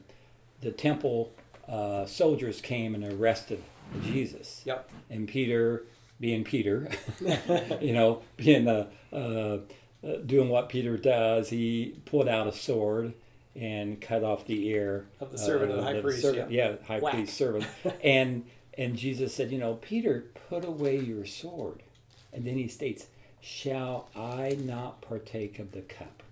the 0.61 0.71
temple 0.71 1.33
uh, 1.67 2.05
soldiers 2.05 2.61
came 2.61 2.93
and 2.95 3.03
arrested 3.03 3.63
Jesus, 4.03 4.61
Yep. 4.65 4.91
and 5.09 5.27
Peter, 5.27 5.85
being 6.19 6.43
Peter, 6.43 6.89
you 7.81 7.93
know, 7.93 8.21
being 8.37 8.67
a 8.67 8.87
uh, 9.11 9.15
uh, 9.15 9.59
Uh, 10.03 10.15
doing 10.25 10.47
what 10.49 10.69
Peter 10.69 10.95
does, 10.97 11.49
he 11.49 11.99
pulled 12.05 12.27
out 12.29 12.47
a 12.47 12.53
sword 12.53 13.13
and 13.55 13.99
cut 13.99 14.23
off 14.23 14.45
the 14.45 14.67
ear 14.69 15.07
Of 15.19 15.31
the 15.31 15.37
servant 15.37 15.71
of 15.71 15.77
the 15.77 15.83
uh, 15.83 15.85
high 15.93 16.01
priest, 16.01 16.21
servant- 16.21 16.51
yeah, 16.51 16.75
high 16.87 16.99
Whack. 16.99 17.13
priest 17.13 17.35
servant, 17.37 17.65
and 18.03 18.45
and 18.77 18.95
Jesus 18.95 19.33
said, 19.35 19.51
you 19.51 19.57
know, 19.57 19.73
Peter, 19.75 20.25
put 20.49 20.63
away 20.63 20.97
your 20.97 21.25
sword, 21.25 21.83
and 22.31 22.45
then 22.45 22.57
he 22.57 22.67
states, 22.69 23.07
"Shall 23.41 24.07
I 24.15 24.57
not 24.61 25.01
partake 25.01 25.59
of 25.59 25.73
the 25.73 25.81
cup?" 25.81 26.23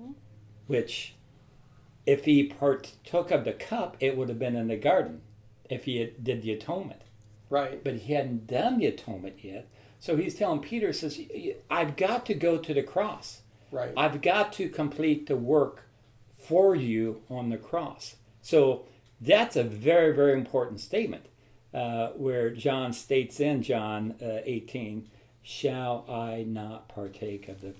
Mm-hmm. 0.00 0.12
Which, 0.68 1.14
if 2.06 2.26
he 2.26 2.44
partook 2.44 3.32
of 3.32 3.44
the 3.44 3.52
cup, 3.52 3.96
it 3.98 4.16
would 4.16 4.28
have 4.28 4.38
been 4.38 4.54
in 4.54 4.68
the 4.68 4.76
garden, 4.76 5.22
if 5.68 5.84
he 5.84 5.96
had, 5.98 6.22
did 6.22 6.42
the 6.42 6.52
atonement 6.52 7.00
Right. 7.48 7.82
but 7.82 7.94
he 7.94 8.14
hadn't 8.14 8.46
done 8.46 8.78
the 8.78 8.86
atonement 8.86 9.42
yet. 9.42 9.68
So 10.00 10.16
he's 10.16 10.34
telling 10.34 10.60
Peter, 10.60 10.92
says, 10.92 11.20
I've 11.70 11.96
got 11.96 12.24
to 12.26 12.34
go 12.34 12.56
to 12.56 12.74
the 12.74 12.82
cross. 12.82 13.42
Right. 13.70 13.92
I've 13.96 14.22
got 14.22 14.52
to 14.54 14.68
complete 14.68 15.26
the 15.26 15.36
work 15.36 15.84
for 16.38 16.74
you 16.74 17.22
on 17.28 17.50
the 17.50 17.58
cross. 17.58 18.16
So 18.40 18.86
that's 19.20 19.56
a 19.56 19.62
very, 19.62 20.12
very 20.14 20.32
important 20.32 20.80
statement 20.80 21.26
uh, 21.74 22.08
where 22.08 22.50
John 22.50 22.92
states 22.94 23.38
in 23.38 23.62
John 23.62 24.14
uh, 24.22 24.38
18, 24.44 25.08
Shall 25.42 26.04
I 26.08 26.44
not 26.46 26.88
partake 26.88 27.48
of 27.48 27.60
the 27.60 27.74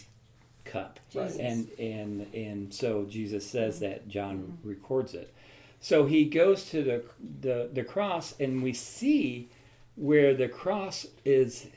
cup? 0.65 1.01
Jesus. 1.11 1.39
And, 1.39 1.69
and, 1.79 2.35
and 2.35 2.75
so 2.75 3.05
Jesus 3.05 3.47
says 3.47 3.81
that, 3.81 4.09
John 4.09 4.59
records 4.63 5.15
it. 5.15 5.33
So 5.81 6.07
he 6.07 6.25
goes 6.27 6.67
to 6.71 6.83
the, 6.83 7.05
the, 7.41 7.71
the 7.73 7.85
cross, 7.85 8.35
and 8.39 8.63
we 8.63 8.73
see 8.73 9.49
where 9.97 10.35
the 10.35 10.49
cross 10.49 11.07
is 11.25 11.69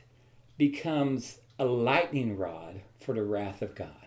becomes 0.56 1.38
a 1.58 1.64
lightning 1.64 2.36
rod 2.36 2.80
for 3.00 3.14
the 3.14 3.22
wrath 3.22 3.62
of 3.62 3.74
God. 3.74 4.04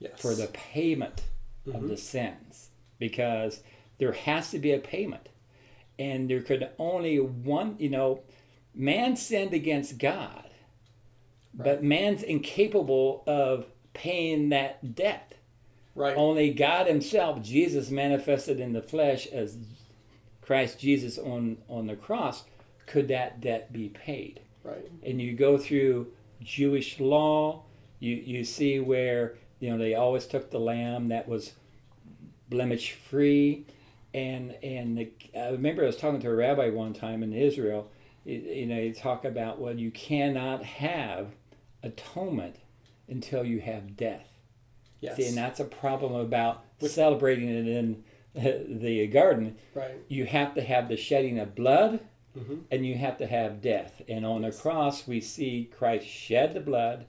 Yes. 0.00 0.18
for 0.18 0.34
the 0.34 0.46
payment 0.46 1.24
of 1.66 1.74
mm-hmm. 1.74 1.88
the 1.88 1.96
sins. 1.98 2.70
Because 2.98 3.60
there 3.98 4.12
has 4.12 4.50
to 4.50 4.58
be 4.58 4.72
a 4.72 4.78
payment. 4.78 5.28
And 5.98 6.30
there 6.30 6.40
could 6.40 6.70
only 6.78 7.18
one 7.18 7.76
you 7.78 7.90
know 7.90 8.22
man 8.74 9.16
sinned 9.16 9.52
against 9.52 9.98
god 9.98 10.48
but 11.52 11.82
man's 11.82 12.22
incapable 12.22 13.24
of 13.26 13.66
paying 13.92 14.48
that 14.50 14.94
debt. 14.94 15.34
Right. 15.94 16.16
only 16.16 16.54
god 16.54 16.86
himself 16.86 17.42
jesus 17.42 17.90
manifested 17.90 18.60
in 18.60 18.72
the 18.72 18.80
flesh 18.80 19.26
as 19.26 19.58
christ 20.40 20.78
jesus 20.78 21.18
on 21.18 21.58
on 21.68 21.88
the 21.88 21.96
cross 21.96 22.44
could 22.86 23.08
that 23.08 23.40
debt 23.40 23.72
be 23.72 23.88
paid 23.88 24.40
Right. 24.62 24.90
and 25.02 25.20
you 25.20 25.32
go 25.34 25.56
through 25.56 26.08
Jewish 26.42 27.00
law, 27.00 27.62
you 27.98 28.14
you 28.14 28.44
see 28.44 28.78
where 28.80 29.36
you 29.58 29.70
know 29.70 29.78
they 29.78 29.94
always 29.94 30.26
took 30.26 30.50
the 30.50 30.58
lamb 30.60 31.08
that 31.08 31.28
was 31.28 31.52
blemish 32.48 32.92
free, 32.92 33.66
and 34.12 34.56
and 34.62 34.98
the, 34.98 35.10
I 35.36 35.50
remember 35.50 35.82
I 35.82 35.86
was 35.86 35.96
talking 35.96 36.20
to 36.20 36.30
a 36.30 36.34
rabbi 36.34 36.70
one 36.70 36.92
time 36.92 37.22
in 37.22 37.32
Israel. 37.32 37.90
You, 38.24 38.38
you 38.38 38.66
know, 38.66 38.78
you 38.78 38.92
talk 38.92 39.24
about 39.24 39.60
well, 39.60 39.74
you 39.74 39.90
cannot 39.90 40.62
have 40.62 41.28
atonement 41.82 42.56
until 43.08 43.44
you 43.44 43.60
have 43.60 43.96
death. 43.96 44.28
Yes. 45.00 45.16
See, 45.16 45.26
and 45.26 45.36
that's 45.36 45.60
a 45.60 45.64
problem 45.64 46.14
about 46.14 46.62
celebrating 46.80 47.48
it 47.48 47.66
in 47.66 48.04
the 48.34 49.06
garden. 49.06 49.56
right. 49.74 49.96
You 50.08 50.26
have 50.26 50.54
to 50.54 50.62
have 50.62 50.88
the 50.88 50.96
shedding 50.96 51.38
of 51.38 51.54
blood 51.54 52.00
Mhm. 52.38 52.60
and 52.70 52.86
you 52.86 52.94
have 52.94 53.18
to 53.18 53.26
have 53.26 53.60
death. 53.60 54.02
And 54.08 54.24
on 54.24 54.42
the 54.42 54.52
cross, 54.52 55.06
we 55.06 55.20
see 55.20 55.64
Christ 55.76 56.06
shed 56.06 56.54
the 56.54 56.60
blood, 56.60 57.06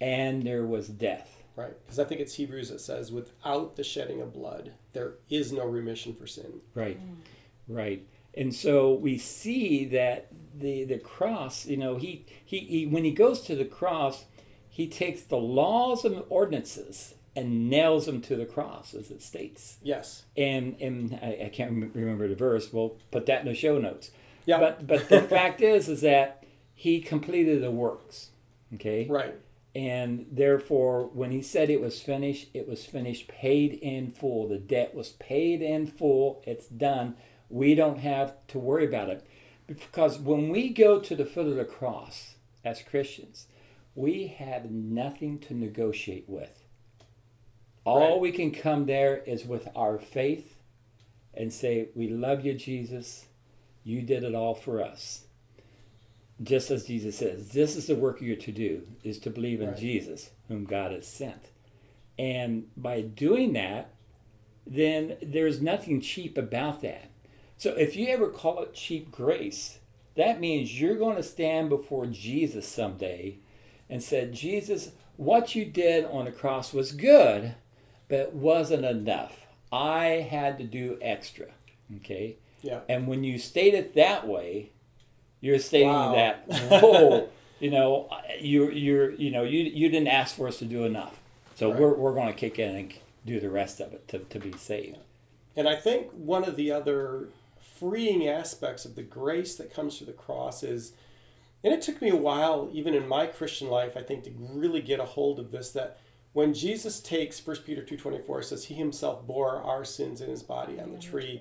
and 0.00 0.42
there 0.42 0.66
was 0.66 0.88
death. 0.88 1.42
Right. 1.56 1.74
Because 1.86 1.98
I 1.98 2.04
think 2.04 2.20
it's 2.20 2.34
Hebrews 2.34 2.68
that 2.70 2.80
says, 2.80 3.12
without 3.12 3.76
the 3.76 3.84
shedding 3.84 4.20
of 4.20 4.32
blood, 4.32 4.72
there 4.92 5.14
is 5.30 5.52
no 5.52 5.64
remission 5.64 6.14
for 6.14 6.26
sin. 6.26 6.60
Right, 6.74 6.98
right. 7.68 8.04
And 8.36 8.52
so 8.52 8.92
we 8.92 9.16
see 9.18 9.84
that 9.86 10.26
the 10.58 10.82
the 10.84 10.98
cross. 10.98 11.66
You 11.66 11.76
know, 11.76 11.96
he, 11.96 12.26
he 12.44 12.58
he 12.58 12.86
when 12.86 13.04
he 13.04 13.12
goes 13.12 13.40
to 13.42 13.54
the 13.54 13.64
cross, 13.64 14.24
he 14.68 14.88
takes 14.88 15.22
the 15.22 15.36
laws 15.36 16.04
and 16.04 16.24
ordinances 16.28 17.14
and 17.36 17.68
nails 17.70 18.06
them 18.06 18.20
to 18.22 18.36
the 18.36 18.46
cross, 18.46 18.92
as 18.94 19.10
it 19.12 19.22
states. 19.22 19.78
Yes. 19.82 20.24
And 20.36 20.76
and 20.80 21.16
I, 21.22 21.44
I 21.44 21.48
can't 21.52 21.70
remember 21.94 22.26
the 22.26 22.34
verse. 22.34 22.72
We'll 22.72 22.96
put 23.12 23.26
that 23.26 23.42
in 23.42 23.46
the 23.46 23.54
show 23.54 23.78
notes. 23.78 24.10
Yeah. 24.46 24.58
But 24.58 24.86
but 24.86 25.08
the 25.08 25.22
fact 25.22 25.60
is, 25.60 25.88
is 25.88 26.00
that 26.02 26.44
he 26.74 27.00
completed 27.00 27.62
the 27.62 27.70
works. 27.70 28.30
Okay. 28.74 29.06
Right. 29.08 29.34
And 29.74 30.26
therefore, 30.30 31.06
when 31.12 31.32
he 31.32 31.42
said 31.42 31.68
it 31.68 31.80
was 31.80 32.00
finished, 32.00 32.48
it 32.54 32.68
was 32.68 32.84
finished, 32.84 33.26
paid 33.26 33.72
in 33.74 34.12
full. 34.12 34.46
The 34.48 34.58
debt 34.58 34.94
was 34.94 35.10
paid 35.10 35.62
in 35.62 35.86
full. 35.88 36.42
It's 36.46 36.66
done. 36.66 37.16
We 37.50 37.74
don't 37.74 37.98
have 37.98 38.34
to 38.48 38.58
worry 38.58 38.86
about 38.86 39.08
it. 39.08 39.26
Because 39.66 40.18
when 40.18 40.48
we 40.50 40.68
go 40.68 41.00
to 41.00 41.16
the 41.16 41.24
foot 41.24 41.46
of 41.46 41.56
the 41.56 41.64
cross 41.64 42.34
as 42.64 42.82
Christians, 42.82 43.46
we 43.96 44.28
have 44.28 44.70
nothing 44.70 45.38
to 45.40 45.54
negotiate 45.54 46.28
with. 46.28 46.62
All 47.84 48.12
Right. 48.12 48.20
we 48.20 48.32
can 48.32 48.50
come 48.50 48.86
there 48.86 49.16
is 49.18 49.44
with 49.44 49.68
our 49.74 49.98
faith 49.98 50.56
and 51.34 51.52
say, 51.52 51.88
We 51.94 52.08
love 52.08 52.44
you, 52.44 52.54
Jesus. 52.54 53.26
You 53.84 54.02
did 54.02 54.24
it 54.24 54.34
all 54.34 54.54
for 54.54 54.82
us. 54.82 55.24
just 56.42 56.70
as 56.70 56.86
Jesus 56.86 57.18
says, 57.18 57.50
this 57.50 57.76
is 57.76 57.86
the 57.86 57.94
work 57.94 58.20
you're 58.20 58.36
to 58.36 58.52
do, 58.52 58.82
is 59.02 59.18
to 59.20 59.30
believe 59.30 59.60
in 59.60 59.68
Right. 59.68 59.76
Jesus, 59.78 60.30
whom 60.48 60.64
God 60.64 60.90
has 60.92 61.06
sent. 61.06 61.50
And 62.18 62.66
by 62.76 63.02
doing 63.02 63.52
that, 63.52 63.90
then 64.66 65.16
there's 65.22 65.60
nothing 65.60 66.00
cheap 66.00 66.36
about 66.36 66.82
that. 66.82 67.10
So 67.56 67.70
if 67.70 67.94
you 67.96 68.08
ever 68.08 68.28
call 68.28 68.62
it 68.62 68.74
cheap 68.74 69.10
grace, 69.12 69.78
that 70.16 70.40
means 70.40 70.80
you're 70.80 70.96
going 70.96 71.16
to 71.16 71.22
stand 71.22 71.68
before 71.68 72.06
Jesus 72.06 72.66
someday 72.66 73.38
and 73.88 74.02
said, 74.02 74.32
Jesus, 74.32 74.90
what 75.16 75.54
you 75.54 75.64
did 75.64 76.04
on 76.04 76.24
the 76.24 76.32
cross 76.32 76.72
was 76.72 76.92
good, 76.92 77.54
but 78.08 78.18
it 78.18 78.34
wasn't 78.34 78.84
enough. 78.84 79.46
I 79.70 80.26
had 80.28 80.58
to 80.58 80.64
do 80.64 80.98
extra. 81.00 81.46
Okay? 81.96 82.36
Yeah. 82.64 82.80
And 82.88 83.06
when 83.06 83.22
you 83.24 83.38
state 83.38 83.74
it 83.74 83.94
that 83.94 84.26
way, 84.26 84.70
you're 85.40 85.58
stating 85.58 85.88
Wow. 85.88 86.14
that, 86.14 86.44
whoa, 86.48 86.80
oh, 86.82 87.28
you 87.60 87.70
know, 87.70 88.08
you're, 88.40 88.72
you're, 88.72 89.10
you 89.12 89.30
know, 89.30 89.42
you, 89.44 89.60
you 89.60 89.88
didn't 89.90 90.08
ask 90.08 90.34
for 90.34 90.48
us 90.48 90.58
to 90.60 90.64
do 90.64 90.84
enough. 90.84 91.20
So 91.56 91.70
Right. 91.70 91.78
we're, 91.80 91.94
we're 91.94 92.14
going 92.14 92.28
to 92.28 92.32
kick 92.34 92.58
in 92.58 92.74
and 92.74 92.92
do 93.26 93.38
the 93.40 93.50
rest 93.50 93.80
of 93.80 93.92
it 93.92 94.08
to, 94.08 94.18
to 94.20 94.38
be 94.38 94.52
saved. 94.56 94.96
And 95.56 95.68
I 95.68 95.76
think 95.76 96.10
one 96.12 96.44
of 96.44 96.56
the 96.56 96.72
other 96.72 97.28
freeing 97.60 98.26
aspects 98.26 98.84
of 98.84 98.94
the 98.94 99.02
grace 99.02 99.54
that 99.56 99.72
comes 99.72 99.98
through 99.98 100.06
the 100.08 100.12
cross 100.14 100.62
is, 100.62 100.92
and 101.62 101.72
it 101.74 101.82
took 101.82 102.00
me 102.02 102.08
a 102.10 102.16
while, 102.16 102.70
even 102.72 102.94
in 102.94 103.06
my 103.06 103.26
Christian 103.26 103.68
life, 103.68 103.96
I 103.96 104.02
think, 104.02 104.24
to 104.24 104.30
really 104.38 104.80
get 104.80 105.00
a 105.00 105.04
hold 105.04 105.38
of 105.38 105.50
this. 105.52 105.70
That 105.70 105.98
when 106.32 106.54
Jesus 106.54 107.00
takes 107.00 107.44
1 107.46 107.58
Peter 107.64 107.82
two 107.82 107.96
twenty 107.96 108.18
four 108.18 108.42
says 108.42 108.64
he 108.64 108.74
himself 108.74 109.26
bore 109.26 109.62
our 109.62 109.84
sins 109.84 110.20
in 110.20 110.28
his 110.28 110.42
body 110.42 110.80
on 110.80 110.92
the 110.92 110.98
tree, 110.98 111.40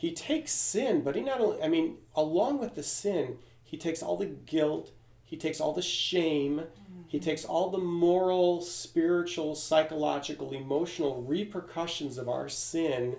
he 0.00 0.12
takes 0.12 0.52
sin, 0.52 1.02
but 1.02 1.14
he 1.14 1.20
not 1.20 1.42
only, 1.42 1.62
I 1.62 1.68
mean, 1.68 1.98
along 2.14 2.58
with 2.58 2.74
the 2.74 2.82
sin, 2.82 3.36
he 3.62 3.76
takes 3.76 4.02
all 4.02 4.16
the 4.16 4.24
guilt, 4.24 4.92
he 5.26 5.36
takes 5.36 5.60
all 5.60 5.74
the 5.74 5.82
shame, 5.82 6.62
he 7.06 7.20
takes 7.20 7.44
all 7.44 7.68
the 7.68 7.76
moral, 7.76 8.62
spiritual, 8.62 9.54
psychological, 9.54 10.52
emotional 10.52 11.22
repercussions 11.24 12.16
of 12.16 12.30
our 12.30 12.48
sin, 12.48 13.16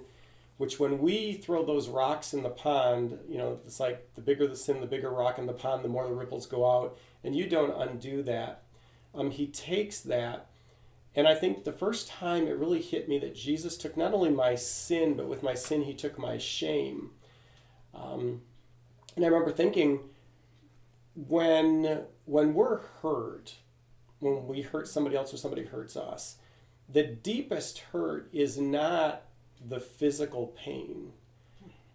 which 0.57 0.79
when 0.79 0.97
we 0.97 1.33
throw 1.33 1.63
those 1.63 1.87
rocks 1.87 2.33
in 2.33 2.41
the 2.41 2.49
pond, 2.49 3.19
you 3.29 3.37
know, 3.37 3.59
it's 3.63 3.79
like 3.79 4.15
the 4.15 4.21
bigger 4.21 4.47
the 4.47 4.55
sin, 4.55 4.81
the 4.81 4.87
bigger 4.87 5.11
rock 5.11 5.37
in 5.37 5.45
the 5.45 5.53
pond, 5.53 5.85
the 5.85 5.87
more 5.87 6.07
the 6.07 6.15
ripples 6.15 6.47
go 6.47 6.67
out, 6.67 6.97
and 7.23 7.35
you 7.35 7.45
don't 7.45 7.79
undo 7.79 8.23
that. 8.23 8.63
Um, 9.13 9.29
he 9.29 9.45
takes 9.45 9.99
that 9.99 10.47
and 11.15 11.27
I 11.27 11.35
think 11.35 11.63
the 11.63 11.71
first 11.73 12.07
time 12.07 12.47
it 12.47 12.57
really 12.57 12.81
hit 12.81 13.09
me 13.09 13.19
that 13.19 13.35
Jesus 13.35 13.77
took 13.77 13.97
not 13.97 14.13
only 14.13 14.29
my 14.29 14.55
sin, 14.55 15.15
but 15.15 15.27
with 15.27 15.43
my 15.43 15.53
sin, 15.53 15.83
he 15.83 15.93
took 15.93 16.17
my 16.17 16.37
shame. 16.37 17.11
Um, 17.93 18.41
and 19.15 19.25
I 19.25 19.27
remember 19.27 19.51
thinking, 19.51 19.99
when 21.15 22.05
when 22.25 22.53
we're 22.53 22.79
hurt, 23.01 23.55
when 24.19 24.47
we 24.47 24.61
hurt 24.61 24.87
somebody 24.87 25.15
else 25.15 25.33
or 25.33 25.37
somebody 25.37 25.65
hurts 25.65 25.97
us, 25.97 26.37
the 26.87 27.03
deepest 27.03 27.79
hurt 27.91 28.29
is 28.31 28.57
not 28.57 29.23
the 29.63 29.79
physical 29.79 30.47
pain. 30.47 31.11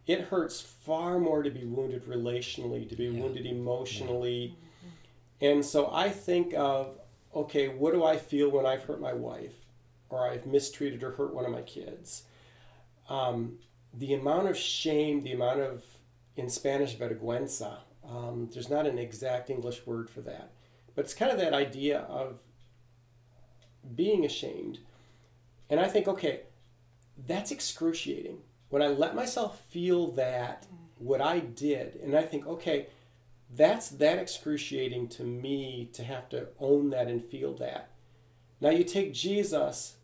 It 0.06 0.22
hurts 0.22 0.60
far 0.60 1.18
more 1.18 1.42
to 1.42 1.50
be 1.50 1.64
wounded 1.64 2.04
relationally, 2.06 2.88
to 2.88 2.94
be 2.94 3.04
Yeah. 3.06 3.20
wounded 3.22 3.46
emotionally. 3.46 4.56
And 5.40 5.64
so 5.64 5.90
I 5.92 6.10
think 6.10 6.54
of, 6.54 6.98
okay, 7.36 7.68
what 7.68 7.92
do 7.92 8.02
I 8.02 8.16
feel 8.16 8.50
when 8.50 8.66
I've 8.66 8.84
hurt 8.84 9.00
my 9.00 9.12
wife 9.12 9.54
or 10.08 10.28
I've 10.28 10.46
mistreated 10.46 11.02
or 11.02 11.12
hurt 11.12 11.34
one 11.34 11.44
of 11.44 11.52
my 11.52 11.62
kids? 11.62 12.24
Um, 13.08 13.58
the 13.92 14.14
amount 14.14 14.48
of 14.48 14.56
shame, 14.56 15.22
the 15.22 15.32
amount 15.32 15.60
of, 15.60 15.84
in 16.34 16.48
Spanish, 16.48 16.96
vergüenza, 16.96 17.78
um, 18.08 18.48
there's 18.52 18.70
not 18.70 18.86
an 18.86 18.98
exact 18.98 19.50
English 19.50 19.86
word 19.86 20.08
for 20.08 20.22
that, 20.22 20.52
but 20.94 21.04
it's 21.04 21.14
kind 21.14 21.30
of 21.30 21.38
that 21.38 21.52
idea 21.52 22.00
of 22.00 22.38
being 23.94 24.24
ashamed. 24.24 24.78
And 25.68 25.78
I 25.78 25.88
think, 25.88 26.08
okay, 26.08 26.40
that's 27.26 27.50
excruciating. 27.50 28.38
When 28.70 28.82
I 28.82 28.88
let 28.88 29.14
myself 29.14 29.60
feel 29.70 30.12
that, 30.12 30.66
what 30.98 31.20
I 31.20 31.40
did, 31.40 31.96
and 31.96 32.16
I 32.16 32.22
think, 32.22 32.46
okay, 32.46 32.86
that's 33.54 33.88
that 33.90 34.18
excruciating 34.18 35.08
to 35.08 35.22
me 35.24 35.88
to 35.92 36.02
have 36.04 36.28
to 36.30 36.48
own 36.58 36.90
that 36.90 37.08
and 37.08 37.24
feel 37.24 37.54
that. 37.54 37.90
Now 38.60 38.70
you 38.70 38.84
take 38.84 39.12
Jesus 39.14 39.96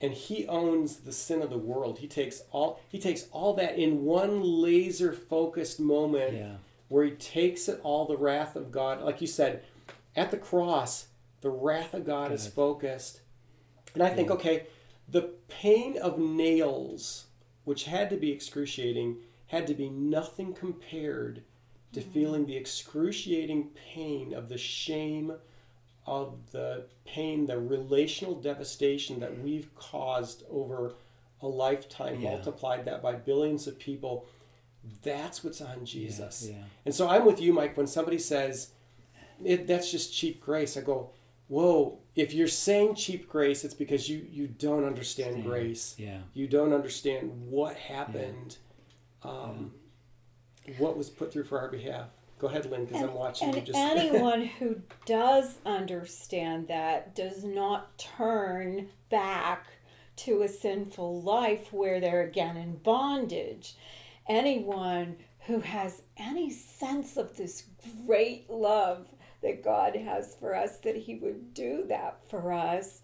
and 0.00 0.12
he 0.12 0.46
owns 0.46 0.98
the 0.98 1.12
sin 1.12 1.42
of 1.42 1.50
the 1.50 1.58
world. 1.58 1.98
He 1.98 2.08
takes 2.08 2.42
all 2.50 2.80
he 2.88 2.98
takes 2.98 3.26
all 3.30 3.54
that 3.54 3.78
in 3.78 4.04
one 4.04 4.42
laser 4.42 5.12
focused 5.12 5.78
moment 5.78 6.34
Yeah. 6.34 6.56
where 6.88 7.04
he 7.04 7.12
takes 7.12 7.68
it 7.68 7.80
all 7.82 8.06
the 8.06 8.16
wrath 8.16 8.56
of 8.56 8.72
God. 8.72 9.02
Like 9.02 9.20
you 9.20 9.26
said, 9.26 9.62
at 10.16 10.30
the 10.30 10.36
cross, 10.36 11.08
the 11.40 11.50
wrath 11.50 11.94
of 11.94 12.04
God 12.04 12.32
is 12.32 12.46
focused. 12.46 13.20
And 13.94 14.02
I 14.02 14.10
think, 14.10 14.30
okay, 14.30 14.66
the 15.08 15.34
pain 15.48 15.96
of 15.98 16.18
nails, 16.18 17.26
which 17.64 17.84
had 17.84 18.10
to 18.10 18.16
be 18.16 18.32
excruciating, 18.32 19.18
had 19.48 19.66
to 19.66 19.74
be 19.74 19.88
nothing 19.88 20.52
compared 20.52 21.42
to 21.94 22.00
feeling 22.00 22.46
the 22.46 22.56
excruciating 22.56 23.70
pain 23.92 24.34
of 24.34 24.48
the 24.48 24.58
shame 24.58 25.32
of 26.06 26.34
the 26.52 26.84
pain, 27.06 27.46
the 27.46 27.58
relational 27.58 28.34
devastation 28.34 29.20
that 29.20 29.40
we've 29.42 29.74
caused 29.74 30.44
over 30.50 30.94
a 31.40 31.48
lifetime, 31.48 32.20
Yeah. 32.20 32.30
multiplied 32.32 32.84
that 32.84 33.02
by 33.02 33.14
billions 33.14 33.66
of 33.66 33.78
people. 33.78 34.26
That's 35.02 35.42
what's 35.42 35.62
on 35.62 35.84
Jesus. 35.86 36.46
yeah. 36.50 36.64
And 36.84 36.94
so 36.94 37.08
I'm 37.08 37.24
with 37.24 37.40
you, 37.40 37.52
Mike, 37.54 37.76
when 37.76 37.86
somebody 37.86 38.18
says, 38.18 38.72
it, 39.42 39.66
that's 39.66 39.90
just 39.90 40.12
cheap 40.14 40.40
grace. 40.42 40.76
I 40.76 40.82
go, 40.82 41.10
whoa, 41.48 41.98
if 42.14 42.34
you're 42.34 42.48
saying 42.48 42.94
cheap 42.96 43.26
grace, 43.28 43.64
it's 43.64 43.74
because 43.74 44.08
you, 44.08 44.26
you 44.30 44.46
don't 44.46 44.84
understand 44.84 45.36
Understand. 45.36 45.44
grace. 45.44 45.94
Yeah. 45.98 46.18
You 46.34 46.46
don't 46.48 46.72
understand 46.74 47.30
what 47.50 47.76
happened, 47.76 48.58
um, 49.22 49.72
what 50.78 50.96
was 50.96 51.10
put 51.10 51.32
through 51.32 51.44
for 51.44 51.60
our 51.60 51.68
behalf. 51.68 52.08
Go 52.38 52.48
ahead, 52.48 52.66
Lynn, 52.66 52.84
because 52.84 53.02
I'm 53.02 53.14
watching 53.14 53.50
you 53.50 53.58
and 53.58 53.66
just. 53.66 53.78
anyone 53.78 54.44
who 54.44 54.82
does 55.06 55.58
understand 55.64 56.68
that 56.68 57.14
does 57.14 57.44
not 57.44 57.96
turn 57.96 58.88
back 59.08 59.66
to 60.16 60.42
a 60.42 60.48
sinful 60.48 61.22
life 61.22 61.72
where 61.72 62.00
they're 62.00 62.22
again 62.22 62.56
in 62.56 62.76
bondage. 62.76 63.74
Anyone 64.28 65.16
who 65.46 65.60
has 65.60 66.02
any 66.16 66.50
sense 66.50 67.16
of 67.16 67.36
this 67.36 67.64
great 68.06 68.48
love 68.48 69.08
that 69.42 69.62
God 69.62 69.94
has 69.94 70.34
for 70.34 70.54
us, 70.54 70.78
that 70.78 70.96
He 70.96 71.16
would 71.16 71.54
do 71.54 71.84
that 71.88 72.18
for 72.28 72.52
us, 72.52 73.02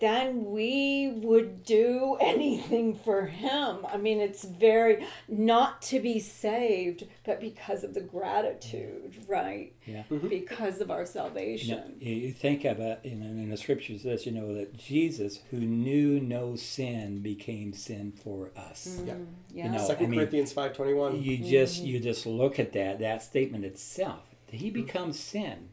then 0.00 0.46
we 0.46 1.12
would 1.22 1.64
do 1.64 2.16
anything 2.20 2.94
for 2.94 3.26
him. 3.26 3.86
I 3.86 3.96
mean, 3.96 4.20
it's 4.20 4.44
very 4.44 5.06
not 5.28 5.82
to 5.82 6.00
be 6.00 6.18
saved, 6.18 7.06
but 7.24 7.40
because 7.40 7.84
of 7.84 7.94
the 7.94 8.00
gratitude, 8.00 9.24
right? 9.28 9.74
Yeah. 9.86 10.04
Mm-hmm. 10.10 10.28
Because 10.28 10.80
of 10.80 10.90
our 10.90 11.00
You, 11.00 11.06
salvation. 11.06 11.76
know, 11.76 11.84
you 11.98 12.14
you 12.14 12.32
think 12.32 12.64
about, 12.64 13.04
you 13.04 13.16
know, 13.16 13.26
in 13.26 13.50
the 13.50 13.56
scriptures, 13.56 14.02
says, 14.02 14.26
you 14.26 14.32
know, 14.32 14.54
that 14.54 14.76
Jesus, 14.76 15.40
who 15.50 15.58
knew 15.58 16.20
no 16.20 16.56
sin, 16.56 17.20
became 17.20 17.72
sin 17.72 18.12
for 18.12 18.50
us. 18.56 18.98
Mm, 19.00 19.06
yeah. 19.06 19.14
Yeah. 19.52 19.64
You 19.64 19.70
know, 19.72 19.86
Second 19.86 20.06
I 20.06 20.08
mean, 20.08 20.20
Corinthians 20.20 20.52
five 20.52 20.74
twenty 20.74 20.94
one. 20.94 21.22
You 21.22 21.38
just 21.38 21.78
mm-hmm. 21.78 21.86
you 21.86 22.00
just 22.00 22.26
look 22.26 22.58
at 22.58 22.72
that 22.72 22.98
that 23.00 23.22
statement 23.22 23.64
itself. 23.64 24.22
He 24.46 24.66
mm-hmm. 24.66 24.84
becomes 24.86 25.18
sin. 25.18 25.70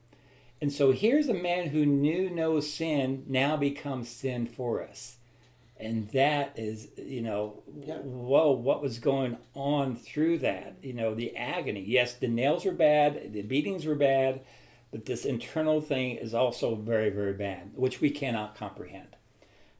And 0.62 0.74
so 0.74 0.91
here's 0.91 1.28
a 1.30 1.34
man 1.34 1.70
who 1.70 1.86
knew 1.86 2.30
no 2.30 2.60
sin 2.60 3.24
now 3.28 3.58
becomes 3.58 4.10
sin 4.10 4.46
for 4.48 4.82
us. 4.82 5.17
And 5.80 6.10
that 6.10 6.54
is, 6.58 6.89
you 6.98 7.22
know, 7.22 7.62
Yeah. 7.86 8.00
whoa, 8.00 8.52
what 8.52 8.82
was 8.82 8.98
going 8.98 9.38
on 9.54 9.96
through 9.96 10.39
that? 10.39 10.76
You 10.82 10.93
know, 10.93 11.13
the 11.13 11.36
agony. 11.36 11.82
Yes, 11.82 12.15
the 12.15 12.28
nails 12.28 12.65
were 12.65 12.72
bad, 12.72 13.34
the 13.34 13.43
beatings 13.43 13.86
were 13.86 13.96
bad, 13.96 14.41
but 14.89 15.06
this 15.06 15.26
internal 15.26 15.80
thing 15.80 16.15
is 16.15 16.34
also 16.34 16.74
very, 16.74 17.12
very 17.12 17.34
bad, 17.34 17.72
which 17.76 18.02
we 18.02 18.10
cannot 18.10 18.56
comprehend. 18.56 19.15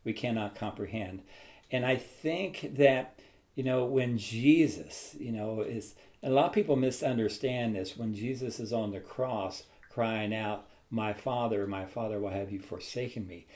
We 0.04 0.14
cannot 0.14 0.54
comprehend. 0.54 1.24
And 1.72 1.84
I 1.86 1.96
think 1.96 2.76
that, 2.78 3.20
you 3.56 3.64
know, 3.64 3.84
when 3.86 4.20
Jesus, 4.20 5.16
you 5.20 5.32
know, 5.32 5.62
is, 5.62 5.96
a 6.22 6.30
lot 6.30 6.48
of 6.48 6.54
people 6.54 6.76
misunderstand 6.76 7.76
this. 7.76 7.98
When 7.98 8.14
Jesus 8.14 8.60
is 8.60 8.72
on 8.72 8.92
the 8.92 9.00
cross 9.00 9.64
crying 9.98 10.32
out, 10.32 10.68
My 10.92 11.12
Father, 11.12 11.66
my 11.66 11.84
Father, 11.84 12.20
why 12.20 12.34
have 12.34 12.52
you 12.52 12.60
forsaken 12.60 13.26
me? 13.28 13.48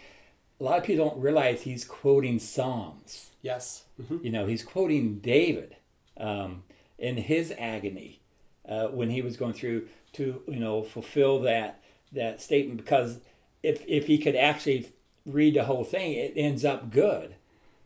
A 0.59 0.63
lot 0.63 0.79
of 0.79 0.83
people 0.83 1.07
don't 1.07 1.21
realize 1.21 1.61
he's 1.61 1.85
quoting 1.85 2.39
Psalms. 2.39 3.29
Yes. 3.43 3.83
Mhm. 4.01 4.23
You 4.23 4.31
know, 4.31 4.47
he's 4.47 4.63
quoting 4.63 5.19
David 5.19 5.75
um, 6.17 6.63
in 6.97 7.17
his 7.17 7.53
agony 7.59 8.21
uh, 8.67 8.87
when 8.87 9.11
he 9.11 9.21
was 9.21 9.37
going 9.37 9.53
through 9.53 9.87
to, 10.13 10.41
you 10.47 10.59
know, 10.59 10.81
fulfill 10.81 11.41
that 11.41 11.79
that 12.11 12.41
statement. 12.41 12.77
Because 12.77 13.19
if 13.61 13.85
if 13.87 14.07
he 14.07 14.17
could 14.17 14.35
actually 14.35 14.89
read 15.27 15.53
the 15.53 15.65
whole 15.65 15.83
thing, 15.83 16.13
it 16.13 16.33
ends 16.35 16.65
up 16.65 16.89
good. 16.89 17.35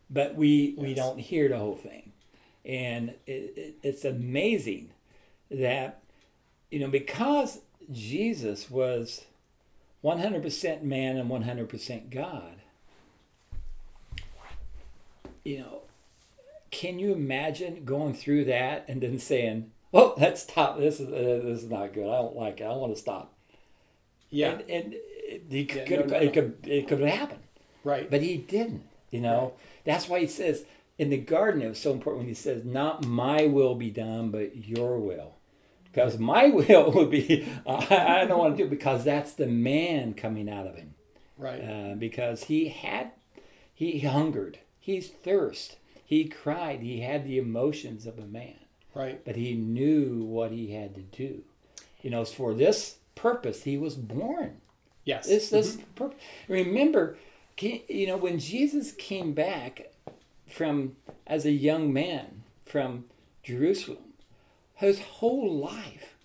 But 0.09 0.35
we 0.35 0.75
we 0.77 0.93
don't 0.93 1.19
hear 1.19 1.49
the 1.49 1.57
whole 1.57 1.75
thing, 1.75 2.13
and 2.63 3.09
it, 3.27 3.53
it, 3.57 3.75
it's 3.83 4.05
amazing 4.05 4.91
that 5.51 6.01
you 6.71 6.79
know, 6.79 6.87
because 6.87 7.59
Jesus 7.91 8.69
was 8.69 9.25
100% 10.03 10.81
man 10.83 11.17
and 11.17 11.29
100% 11.29 12.09
God, 12.09 12.55
you 15.43 15.59
know, 15.59 15.81
can 16.71 16.99
you 16.99 17.13
imagine 17.13 17.85
going 17.85 18.13
through 18.13 18.45
that 18.45 18.85
and 18.87 19.01
then 19.01 19.17
saying, 19.19 19.71
"Oh, 19.93 20.13
let's 20.17 20.43
stop. 20.43 20.77
This 20.77 20.99
is 20.99 21.07
uh, 21.07 21.45
this 21.45 21.63
is 21.63 21.69
not 21.69 21.93
good. 21.93 22.03
I 22.09 22.17
don't 22.17 22.35
like 22.35 22.59
it. 22.59 22.65
I 22.65 22.75
want 22.75 22.93
to 22.93 22.99
stop." 23.01 23.33
Yeah. 24.29 24.51
And, 24.53 24.61
and 24.69 24.93
it, 24.93 25.43
it 25.49 25.73
Yeah, 25.73 25.85
could, 25.85 25.99
no, 26.09 26.17
no, 26.17 26.17
it 26.17 26.25
no. 26.25 26.31
could 26.31 26.57
it 26.63 26.87
could 26.87 26.99
happen, 27.01 27.39
right. 27.83 28.09
but 28.11 28.21
he 28.21 28.37
didn't. 28.37 28.83
You 29.11 29.21
know, 29.21 29.39
Right. 29.41 29.53
that's 29.85 30.09
why 30.09 30.19
he 30.19 30.27
says 30.27 30.65
in 30.97 31.09
the 31.09 31.17
garden 31.17 31.61
it 31.61 31.69
was 31.69 31.79
so 31.79 31.91
important 31.93 32.21
when 32.23 32.27
he 32.27 32.33
says, 32.33 32.65
"Not 32.65 33.05
my 33.05 33.45
will 33.45 33.75
be 33.75 33.89
done, 33.91 34.31
but 34.31 34.67
your 34.67 34.97
will." 34.99 35.34
Because 35.95 36.19
my 36.19 36.47
will 36.49 36.91
would 36.91 37.09
be, 37.09 37.47
I, 37.65 38.21
I 38.21 38.25
don't 38.25 38.37
want 38.37 38.57
to 38.57 38.63
do 38.63 38.67
it 38.67 38.69
because 38.69 39.05
that's 39.05 39.31
the 39.31 39.47
man 39.47 40.13
coming 40.13 40.49
out 40.49 40.67
of 40.67 40.75
him. 40.75 40.93
Right. 41.37 41.59
uh, 41.59 41.95
because 41.95 42.45
he 42.45 42.69
had 42.69 43.11
he 43.73 43.99
hungered. 43.99 44.59
He's 44.79 45.09
thirst 45.09 45.77
he 46.05 46.25
cried. 46.25 46.81
He 46.81 47.01
had 47.01 47.25
the 47.25 47.37
emotions 47.37 48.05
of 48.05 48.19
a 48.19 48.25
man. 48.25 48.55
Right. 48.93 49.23
but 49.25 49.35
he 49.35 49.55
knew 49.55 50.23
what 50.23 50.51
he 50.51 50.71
had 50.71 50.95
to 50.95 51.01
do. 51.01 51.43
You 52.01 52.09
know 52.11 52.23
for 52.25 52.53
this 52.53 52.97
purpose 53.15 53.63
he 53.63 53.77
was 53.77 53.95
born. 53.95 54.61
Yes. 55.05 55.27
this 55.27 55.49
this 55.49 55.77
purpose 55.95 56.19
remember 56.47 57.17
you 57.59 58.07
know 58.07 58.17
when 58.17 58.39
jesus 58.39 58.91
came 58.91 59.33
back 59.33 59.91
from 60.47 60.95
as 61.27 61.45
a 61.45 61.51
young 61.51 61.93
man 61.93 62.41
from 62.65 63.05
jerusalem 63.43 64.04
his 64.75 64.99
whole 65.01 65.51
life 65.57 66.15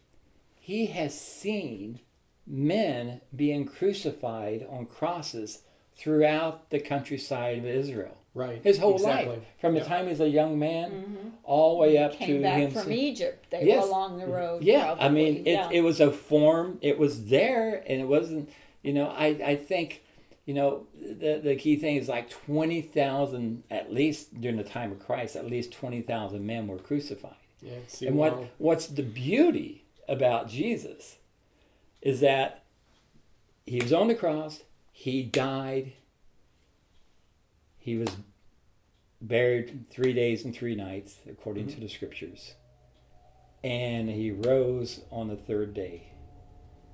he 0.58 0.86
has 0.86 1.18
seen 1.18 2.00
men 2.46 3.20
being 3.34 3.64
crucified 3.64 4.66
on 4.70 4.86
crosses 4.86 5.62
throughout 5.96 6.70
the 6.70 6.78
countryside 6.80 7.58
of 7.58 7.64
Israel. 7.66 8.16
Right. 8.34 8.60
His 8.62 8.78
whole 8.78 8.94
Exactly. 8.94 9.36
life, 9.36 9.44
from 9.60 9.74
the 9.74 9.80
Yeah. 9.80 9.86
time 9.86 10.08
he's 10.08 10.20
a 10.20 10.28
young 10.28 10.58
man, 10.58 10.90
mm-hmm. 10.90 11.28
all 11.44 11.74
the 11.74 11.80
way 11.80 11.98
up 11.98 12.12
Came 12.12 12.36
to 12.36 12.42
back 12.42 12.58
him. 12.60 12.70
from 12.70 12.84
see- 12.84 13.08
Egypt. 13.08 13.46
They 13.50 13.64
Yes. 13.66 13.82
were 13.82 13.88
along 13.88 14.18
the 14.18 14.26
road. 14.28 14.62
yeah, 14.62 14.94
I 14.98 15.08
mean, 15.08 15.38
it, 15.46 15.52
Yeah. 15.52 15.68
it 15.72 15.80
was 15.80 15.98
a 16.00 16.12
form. 16.12 16.78
It 16.80 16.96
was 16.98 17.26
there, 17.26 17.82
and 17.88 18.00
it 18.00 18.06
wasn't. 18.06 18.48
You 18.82 18.92
know, 18.92 19.08
I 19.08 19.26
I 19.44 19.56
think, 19.56 20.02
you 20.46 20.54
know, 20.54 20.86
the 20.96 21.40
the 21.42 21.56
key 21.56 21.74
thing 21.76 21.96
is 21.96 22.08
like 22.08 22.30
twenty 22.30 22.80
thousand 22.80 23.64
at 23.70 23.92
least 23.92 24.40
during 24.40 24.56
the 24.58 24.64
time 24.64 24.92
of 24.92 25.00
Christ. 25.00 25.34
At 25.34 25.46
least 25.46 25.72
twenty 25.72 26.00
thousand 26.00 26.46
men 26.46 26.68
were 26.68 26.78
crucified. 26.78 27.34
Yeah. 27.62 28.08
And 28.08 28.16
what 28.16 28.50
what's 28.58 28.86
the 28.86 29.02
beauty 29.02 29.84
about 30.08 30.48
Jesus 30.48 31.16
is 32.02 32.20
that 32.20 32.64
he 33.66 33.80
was 33.80 33.92
on 33.92 34.08
the 34.08 34.14
cross, 34.14 34.62
he 34.92 35.22
died, 35.22 35.92
he 37.78 37.96
was 37.96 38.16
buried 39.20 39.84
three 39.90 40.12
days 40.12 40.44
and 40.44 40.54
three 40.54 40.74
nights, 40.74 41.18
according 41.28 41.66
to 41.66 41.72
mm-hmm. 41.74 41.82
the 41.82 41.88
scriptures, 41.88 42.54
and 43.62 44.08
he 44.08 44.30
rose 44.30 45.00
on 45.10 45.28
the 45.28 45.36
third 45.36 45.74
day. 45.74 46.06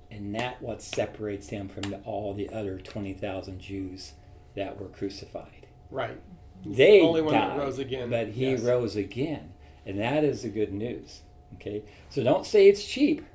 And 0.09 0.33
that 0.35 0.61
what 0.61 0.81
separates 0.81 1.49
him 1.49 1.67
from 1.67 1.83
the, 1.83 1.97
all 1.99 2.33
the 2.33 2.49
other 2.49 2.77
twenty 2.79 3.13
thousand 3.13 3.59
Jews 3.59 4.13
that 4.55 4.79
were 4.79 4.87
crucified. 4.87 5.67
Right. 5.91 6.19
They 6.65 7.01
only 7.01 7.21
one 7.21 7.33
that 7.33 7.57
rose 7.57 7.79
again. 7.79 8.09
but 8.09 8.29
he 8.29 8.51
Yes. 8.51 8.61
rose 8.61 8.95
again, 8.95 9.53
and 9.87 9.97
that 9.99 10.23
is 10.23 10.43
the 10.43 10.49
good 10.49 10.71
news. 10.71 11.21
Okay, 11.55 11.81
so 12.09 12.23
don't 12.23 12.45
say 12.45 12.67
it's 12.67 12.83
cheap 12.85 13.25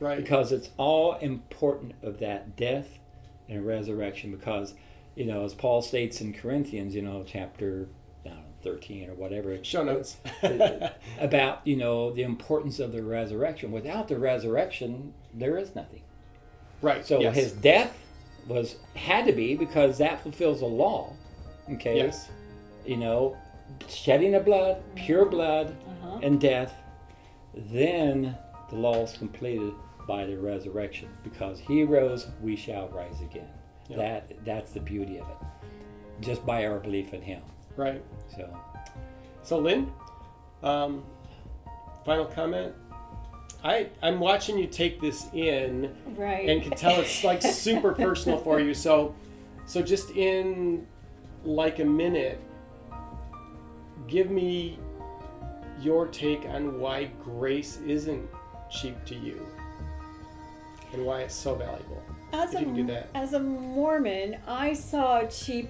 Right. 0.00 0.16
because 0.16 0.50
it's 0.52 0.70
all 0.76 1.14
important 1.16 1.92
of 2.02 2.18
that 2.20 2.56
death 2.56 2.98
and 3.48 3.64
resurrection. 3.66 4.30
Because 4.32 4.74
you 5.14 5.24
know, 5.26 5.44
as 5.44 5.54
Paul 5.54 5.82
states 5.82 6.20
in 6.20 6.32
Corinthians, 6.32 6.94
you 6.94 7.02
know, 7.02 7.24
chapter 7.26 7.88
know, 8.24 8.38
thirteen 8.62 9.08
or 9.10 9.14
whatever, 9.14 9.62
Show 9.62 9.84
notes. 9.84 10.16
about 11.20 11.60
you 11.66 11.76
know 11.76 12.10
the 12.12 12.22
importance 12.22 12.78
of 12.78 12.92
the 12.92 13.02
resurrection. 13.02 13.70
Without 13.70 14.08
the 14.08 14.18
resurrection, 14.18 15.12
there 15.34 15.58
is 15.58 15.74
nothing. 15.74 16.02
right. 16.80 17.04
So 17.04 17.20
yes. 17.20 17.34
his 17.34 17.52
death 17.52 17.96
was 18.46 18.76
had 18.94 19.26
to 19.26 19.32
be 19.32 19.54
because 19.56 19.98
that 19.98 20.22
fulfills 20.22 20.60
the 20.60 20.66
law. 20.66 21.12
Okay, 21.72 21.98
Yes. 21.98 22.30
you 22.86 22.96
know, 22.96 23.36
shedding 23.88 24.34
of 24.34 24.44
blood, 24.46 24.82
pure 24.94 25.26
blood, 25.26 25.76
Uh-huh. 26.02 26.20
and 26.22 26.40
death, 26.40 26.74
then 27.54 28.36
the 28.70 28.76
law 28.76 29.02
is 29.02 29.16
completed 29.16 29.72
by 30.06 30.24
the 30.24 30.36
resurrection. 30.36 31.08
Because 31.22 31.60
he 31.60 31.84
rose, 31.84 32.26
we 32.40 32.56
shall 32.56 32.88
rise 32.88 33.20
again. 33.20 33.48
Yeah. 33.88 33.96
That 33.96 34.44
that's 34.44 34.72
the 34.72 34.80
beauty 34.80 35.18
of 35.18 35.28
it. 35.28 35.36
Just 36.20 36.44
by 36.44 36.66
our 36.66 36.78
belief 36.78 37.14
in 37.14 37.22
him. 37.22 37.42
Right. 37.76 38.02
So 38.36 38.58
So 39.42 39.58
Lynn, 39.58 39.90
um, 40.62 41.04
final 42.04 42.26
comment. 42.26 42.74
I 43.64 43.88
I'm 44.02 44.20
watching 44.20 44.58
you 44.58 44.66
take 44.66 45.00
this 45.00 45.26
in 45.32 45.94
right. 46.16 46.48
and 46.48 46.62
can 46.62 46.72
tell 46.72 47.00
it's 47.00 47.24
like 47.24 47.42
super 47.42 47.92
personal 47.92 48.38
for 48.38 48.60
you. 48.60 48.74
So 48.74 49.14
so 49.66 49.82
just 49.82 50.10
in 50.10 50.86
like 51.44 51.78
a 51.78 51.84
minute, 51.84 52.40
give 54.06 54.30
me 54.30 54.78
your 55.80 56.06
take 56.06 56.44
on 56.46 56.80
why 56.80 57.10
grace 57.22 57.78
isn't 57.86 58.28
cheap 58.70 59.02
to 59.06 59.14
you 59.14 59.46
and 60.92 61.04
why 61.04 61.20
it's 61.20 61.34
so 61.34 61.54
valuable. 61.54 62.02
As 62.32 62.52
If 62.52 62.56
a, 62.56 62.60
you 62.60 62.66
can 62.66 62.74
do 62.74 62.86
that. 62.88 63.08
as 63.14 63.32
a 63.32 63.40
Mormon, 63.40 64.38
I 64.46 64.72
saw 64.74 65.24
cheap. 65.26 65.68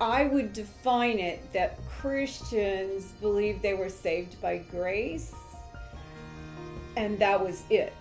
I 0.00 0.24
would 0.24 0.52
define 0.52 1.18
it 1.18 1.52
that 1.52 1.78
Christians 1.88 3.12
believed 3.20 3.62
they 3.62 3.74
were 3.74 3.88
saved 3.88 4.40
by 4.40 4.58
grace, 4.58 5.32
and 6.96 7.18
that 7.20 7.42
was 7.42 7.62
it. 7.70 7.94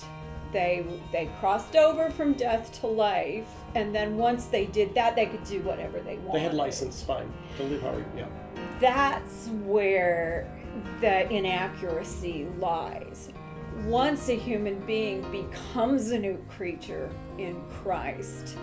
They 0.51 0.85
they 1.11 1.29
crossed 1.39 1.75
over 1.75 2.09
from 2.09 2.33
death 2.33 2.79
to 2.81 2.87
life, 2.87 3.47
and 3.75 3.93
then 3.93 4.17
once 4.17 4.45
they 4.45 4.65
did 4.65 4.93
that, 4.95 5.15
they 5.15 5.27
could 5.27 5.43
do 5.43 5.61
whatever 5.61 5.99
they 5.99 6.17
wanted. 6.17 6.33
They 6.33 6.43
had 6.43 6.53
license, 6.55 7.03
fine. 7.03 7.31
Live 7.59 7.81
how 7.81 7.95
yeah. 8.17 8.25
that's 8.79 9.47
where 9.63 10.47
the 11.01 11.29
inaccuracy 11.31 12.47
lies. 12.59 13.29
Once 13.85 14.29
a 14.29 14.35
human 14.35 14.79
being 14.85 15.29
becomes 15.31 16.11
a 16.11 16.19
new 16.19 16.37
creature 16.49 17.09
in 17.37 17.59
Christ, 17.81 18.55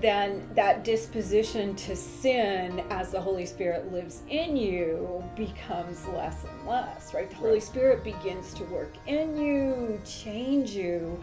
then 0.00 0.48
that 0.54 0.84
disposition 0.84 1.74
to 1.76 1.96
sin 1.96 2.82
as 2.90 3.10
the 3.10 3.20
Holy 3.20 3.46
Spirit 3.46 3.90
lives 3.92 4.22
in 4.28 4.56
you 4.56 5.24
becomes 5.36 6.06
less 6.08 6.44
and 6.44 6.68
less, 6.68 7.14
right? 7.14 7.28
The 7.30 7.36
Holy 7.36 7.52
Right. 7.54 7.62
Spirit 7.62 8.04
begins 8.04 8.52
to 8.54 8.64
work 8.64 8.92
in 9.06 9.36
you, 9.36 10.00
change 10.04 10.70
you, 10.70 11.18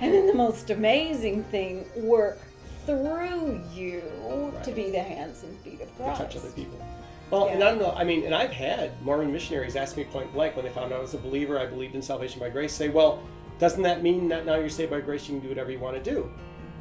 and 0.00 0.12
then 0.12 0.26
the 0.26 0.34
most 0.34 0.70
amazing 0.70 1.44
thing, 1.44 1.84
work 1.96 2.38
through 2.86 3.60
you 3.74 4.02
to 4.64 4.72
be 4.72 4.90
the 4.90 5.00
hands 5.00 5.42
and 5.42 5.58
feet 5.60 5.80
of 5.80 5.88
to 5.96 6.02
Christ. 6.02 6.20
touch 6.20 6.36
other 6.36 6.50
people. 6.50 6.78
Well, 7.30 7.48
and 7.48 7.62
I 7.62 7.70
don't 7.70 7.78
know. 7.78 7.92
I 7.92 8.02
mean, 8.02 8.24
and 8.24 8.34
I've 8.34 8.52
had 8.52 9.00
Mormon 9.02 9.32
missionaries 9.32 9.76
ask 9.76 9.96
me 9.96 10.04
point 10.04 10.32
blank 10.32 10.56
when 10.56 10.64
they 10.64 10.70
found 10.70 10.92
out 10.92 10.98
I 10.98 11.02
was 11.02 11.14
a 11.14 11.18
believer, 11.18 11.58
I 11.58 11.66
believed 11.66 11.94
in 11.94 12.02
salvation 12.02 12.40
by 12.40 12.50
grace, 12.50 12.72
say, 12.72 12.88
"Well, 12.88 13.22
doesn't 13.58 13.82
that 13.82 14.02
mean 14.02 14.28
that 14.28 14.46
now 14.46 14.56
you're 14.56 14.68
saved 14.68 14.90
by 14.90 15.00
grace, 15.00 15.28
you 15.28 15.34
can 15.34 15.40
do 15.40 15.48
whatever 15.48 15.70
you 15.70 15.78
want 15.78 16.02
to 16.02 16.10
do? 16.10 16.30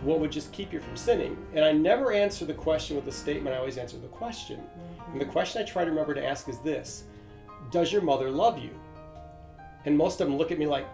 What 0.02 0.20
would 0.20 0.32
just 0.32 0.52
keep 0.52 0.74
you 0.74 0.80
from 0.80 0.98
sinning?" 0.98 1.38
And 1.54 1.64
I 1.64 1.72
never 1.72 2.12
answer 2.12 2.46
the 2.46 2.54
question 2.54 2.96
with 2.96 3.08
a 3.08 3.12
statement. 3.12 3.56
I 3.56 3.60
always 3.60 3.78
answer 3.78 3.98
the 3.98 4.08
question. 4.08 4.60
Mm-hmm. 4.60 5.12
And 5.12 5.22
the 5.22 5.26
question 5.26 5.62
I 5.62 5.66
try 5.66 5.84
to 5.84 5.92
remember 5.92 6.16
to 6.16 6.26
ask 6.26 6.50
is 6.50 6.58
this: 6.60 7.04
Does 7.70 7.92
your 7.92 8.02
mother 8.02 8.32
love 8.32 8.58
you? 8.58 8.72
And 9.86 9.96
most 9.96 10.20
of 10.20 10.28
them 10.28 10.38
look 10.38 10.52
at 10.52 10.60
me 10.60 10.68
like, 10.68 10.88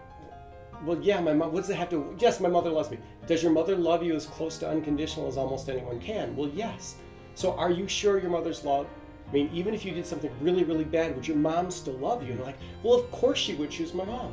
well, 0.84 0.98
yeah, 1.00 1.20
my 1.20 1.32
mom. 1.32 1.52
What 1.52 1.62
does 1.62 1.70
it 1.70 1.76
have 1.76 1.90
to? 1.90 2.14
Yes, 2.18 2.40
my 2.40 2.48
mother 2.48 2.70
loves 2.70 2.90
me. 2.90 2.98
Does 3.26 3.42
your 3.42 3.52
mother 3.52 3.76
love 3.76 4.02
you 4.02 4.14
as 4.14 4.26
close 4.26 4.58
to 4.58 4.68
unconditional 4.68 5.26
as 5.26 5.36
almost 5.36 5.68
anyone 5.68 5.98
can? 6.00 6.36
Well, 6.36 6.50
yes. 6.54 6.96
So, 7.34 7.54
are 7.54 7.70
you 7.70 7.88
sure 7.88 8.18
your 8.18 8.30
mother's 8.30 8.64
love? 8.64 8.86
I 9.28 9.32
mean, 9.32 9.50
even 9.52 9.74
if 9.74 9.84
you 9.84 9.92
did 9.92 10.06
something 10.06 10.30
really, 10.40 10.64
really 10.64 10.84
bad, 10.84 11.14
would 11.14 11.26
your 11.26 11.36
mom 11.36 11.70
still 11.70 11.94
love 11.94 12.22
you? 12.22 12.32
And 12.32 12.40
like, 12.40 12.58
well, 12.82 12.94
of 12.94 13.10
course 13.10 13.38
she 13.38 13.54
would 13.54 13.70
choose 13.70 13.92
my 13.92 14.04
mom. 14.04 14.32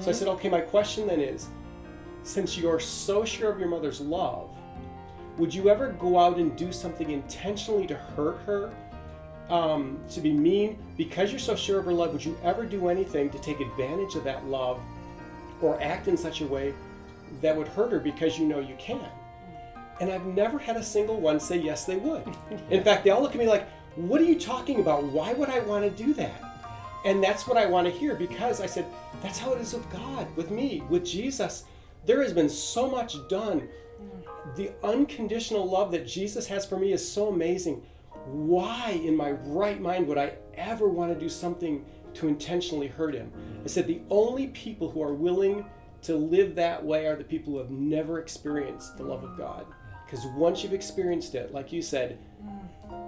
So 0.00 0.10
I 0.10 0.12
said, 0.12 0.28
okay, 0.28 0.48
my 0.48 0.60
question 0.60 1.06
then 1.06 1.20
is, 1.20 1.48
since 2.22 2.56
you're 2.56 2.80
so 2.80 3.24
sure 3.24 3.50
of 3.50 3.58
your 3.58 3.68
mother's 3.68 4.00
love, 4.00 4.48
would 5.38 5.54
you 5.54 5.68
ever 5.70 5.92
go 5.92 6.18
out 6.18 6.38
and 6.38 6.56
do 6.56 6.72
something 6.72 7.10
intentionally 7.10 7.86
to 7.86 7.94
hurt 7.94 8.38
her? 8.46 8.72
Um, 9.50 9.98
to 10.10 10.20
be 10.20 10.32
mean 10.32 10.78
because 10.96 11.30
you're 11.30 11.40
so 11.40 11.56
sure 11.56 11.78
of 11.80 11.84
her 11.84 11.92
love, 11.92 12.12
would 12.12 12.24
you 12.24 12.38
ever 12.42 12.64
do 12.64 12.88
anything 12.88 13.28
to 13.30 13.38
take 13.38 13.60
advantage 13.60 14.14
of 14.14 14.24
that 14.24 14.46
love 14.46 14.80
or 15.60 15.82
act 15.82 16.08
in 16.08 16.16
such 16.16 16.40
a 16.40 16.46
way 16.46 16.72
that 17.40 17.54
would 17.54 17.68
hurt 17.68 17.90
her 17.92 17.98
because 17.98 18.38
you 18.38 18.46
know 18.46 18.60
you 18.60 18.76
can? 18.78 19.04
And 20.00 20.10
I've 20.10 20.24
never 20.26 20.58
had 20.58 20.76
a 20.76 20.82
single 20.82 21.20
one 21.20 21.38
say 21.38 21.58
yes, 21.58 21.84
they 21.84 21.96
would. 21.96 22.24
In 22.70 22.82
fact, 22.82 23.04
they 23.04 23.10
all 23.10 23.20
look 23.20 23.32
at 23.32 23.38
me 23.38 23.46
like, 23.46 23.68
what 23.96 24.20
are 24.20 24.24
you 24.24 24.38
talking 24.38 24.80
about? 24.80 25.04
Why 25.04 25.32
would 25.32 25.48
I 25.48 25.60
want 25.60 25.84
to 25.84 26.04
do 26.04 26.14
that? 26.14 26.52
and 27.04 27.22
that's 27.22 27.46
what 27.46 27.56
I 27.56 27.66
want 27.66 27.86
to 27.86 27.92
hear 27.92 28.14
because 28.14 28.60
I 28.60 28.66
said, 28.66 28.86
that's 29.22 29.38
how 29.38 29.52
it 29.52 29.60
is 29.60 29.72
with 29.72 29.88
God, 29.90 30.34
with 30.36 30.50
me, 30.50 30.82
with 30.88 31.04
Jesus. 31.04 31.64
There 32.06 32.22
has 32.22 32.32
been 32.32 32.48
so 32.48 32.90
much 32.90 33.16
done. 33.28 33.68
The 34.56 34.72
unconditional 34.82 35.68
love 35.68 35.90
that 35.92 36.06
Jesus 36.06 36.46
has 36.46 36.66
for 36.66 36.78
me 36.78 36.92
is 36.92 37.06
so 37.06 37.28
amazing. 37.28 37.82
Why, 38.26 39.00
in 39.04 39.16
my 39.16 39.32
right 39.32 39.80
mind, 39.80 40.06
would 40.06 40.18
I 40.18 40.34
ever 40.54 40.88
want 40.88 41.12
to 41.12 41.18
do 41.18 41.28
something 41.28 41.84
to 42.14 42.28
intentionally 42.28 42.88
hurt 42.88 43.14
him? 43.14 43.32
I 43.64 43.68
said, 43.68 43.86
the 43.86 44.02
only 44.10 44.48
people 44.48 44.90
who 44.90 45.02
are 45.02 45.14
willing 45.14 45.64
to 46.02 46.16
live 46.16 46.54
that 46.56 46.84
way 46.84 47.06
are 47.06 47.16
the 47.16 47.24
people 47.24 47.52
who 47.52 47.58
have 47.58 47.70
never 47.70 48.18
experienced 48.20 48.96
the 48.96 49.04
love 49.04 49.24
of 49.24 49.36
God. 49.36 49.66
Because 50.04 50.26
once 50.26 50.62
you've 50.62 50.74
experienced 50.74 51.34
it, 51.34 51.52
like 51.52 51.72
you 51.72 51.80
said, 51.80 52.18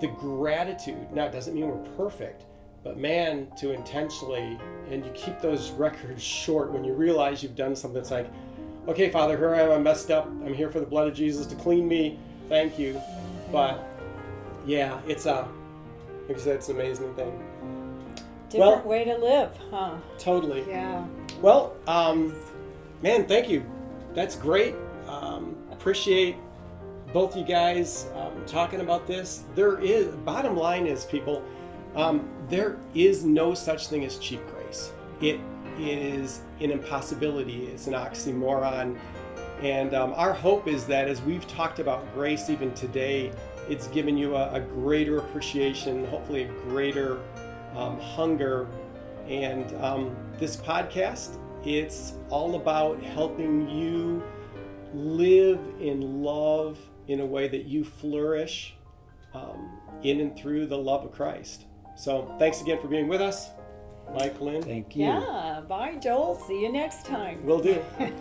the 0.04 0.12
gratitude, 0.18 1.10
now 1.12 1.24
it 1.24 1.32
doesn't 1.32 1.54
mean 1.54 1.66
we're 1.66 1.96
perfect, 1.96 2.44
but 2.82 2.98
man, 2.98 3.48
to 3.58 3.72
intentionally, 3.72 4.58
and 4.90 5.04
you 5.04 5.10
keep 5.12 5.40
those 5.40 5.70
records 5.72 6.22
short 6.22 6.70
when 6.72 6.84
you 6.84 6.92
realize 6.92 7.42
you've 7.42 7.56
done 7.56 7.74
something 7.74 7.94
that's 7.94 8.10
like, 8.10 8.30
okay, 8.86 9.08
Father, 9.10 9.38
here 9.38 9.54
I 9.54 9.62
am, 9.62 9.70
I'm 9.70 9.82
messed 9.82 10.10
up. 10.10 10.26
I'm 10.26 10.52
here 10.52 10.70
for 10.70 10.78
the 10.80 10.86
blood 10.86 11.08
of 11.08 11.14
Jesus 11.14 11.46
to 11.46 11.54
clean 11.54 11.88
me. 11.88 12.18
Thank 12.50 12.78
you. 12.78 13.00
But 13.50 13.82
yeah, 14.66 15.00
it's 15.08 15.24
a, 15.24 15.48
like 16.28 16.36
I 16.36 16.40
said, 16.40 16.56
it's 16.56 16.68
an 16.68 16.76
amazing 16.76 17.14
thing. 17.14 17.32
Different 18.50 18.84
Well- 18.84 18.86
way 18.86 19.04
to 19.04 19.16
live, 19.16 19.58
huh? 19.70 19.94
Totally. 20.18 20.64
Yeah. 20.68 21.02
Well, 21.40 21.74
um, 21.86 22.34
man, 23.02 23.26
thank 23.26 23.48
you. 23.48 23.64
That's 24.12 24.36
great. 24.36 24.74
Um, 25.08 25.56
appreciate 25.72 26.36
both 27.14 27.36
you 27.36 27.44
guys 27.44 28.08
um, 28.16 28.32
talking 28.44 28.80
about 28.80 29.06
this. 29.06 29.44
There 29.54 29.78
is, 29.78 30.16
bottom 30.16 30.56
line 30.56 30.84
is, 30.84 31.04
people, 31.04 31.44
um, 31.94 32.28
there 32.48 32.76
is 32.92 33.24
no 33.24 33.54
such 33.54 33.86
thing 33.86 34.04
as 34.04 34.18
cheap 34.18 34.44
grace. 34.48 34.92
It 35.20 35.38
is 35.78 36.40
an 36.60 36.72
impossibility, 36.72 37.66
it's 37.66 37.86
an 37.86 37.92
oxymoron. 37.94 38.98
And 39.62 39.94
um, 39.94 40.12
our 40.16 40.32
hope 40.32 40.66
is 40.66 40.86
that 40.86 41.06
as 41.06 41.22
we've 41.22 41.46
talked 41.46 41.78
about 41.78 42.12
grace 42.14 42.50
even 42.50 42.74
today, 42.74 43.30
it's 43.68 43.86
given 43.86 44.18
you 44.18 44.34
a, 44.34 44.54
a 44.54 44.60
greater 44.60 45.18
appreciation, 45.18 46.04
hopefully 46.06 46.42
a 46.42 46.48
greater 46.68 47.20
um, 47.76 47.98
hunger. 48.00 48.66
And 49.28 49.72
um, 49.80 50.16
this 50.38 50.56
podcast, 50.56 51.38
it's 51.64 52.14
all 52.28 52.56
about 52.56 53.00
helping 53.00 53.70
you 53.70 54.20
live 54.92 55.60
in 55.78 56.24
love 56.24 56.76
in 57.08 57.20
a 57.20 57.26
way 57.26 57.48
that 57.48 57.64
you 57.64 57.84
flourish 57.84 58.74
um, 59.34 59.78
in 60.02 60.20
and 60.20 60.36
through 60.36 60.66
the 60.66 60.78
love 60.78 61.04
of 61.04 61.12
Christ. 61.12 61.64
So 61.96 62.34
thanks 62.38 62.60
again 62.60 62.80
for 62.80 62.88
being 62.88 63.08
with 63.08 63.20
us, 63.20 63.50
Mike 64.12 64.40
Lynn. 64.40 64.62
Thank 64.62 64.96
you. 64.96 65.06
Yeah. 65.06 65.62
Bye, 65.68 65.96
Joel. 65.96 66.36
See 66.46 66.62
you 66.62 66.72
next 66.72 67.06
time. 67.06 67.44
We'll 67.44 67.60
do. 67.60 67.82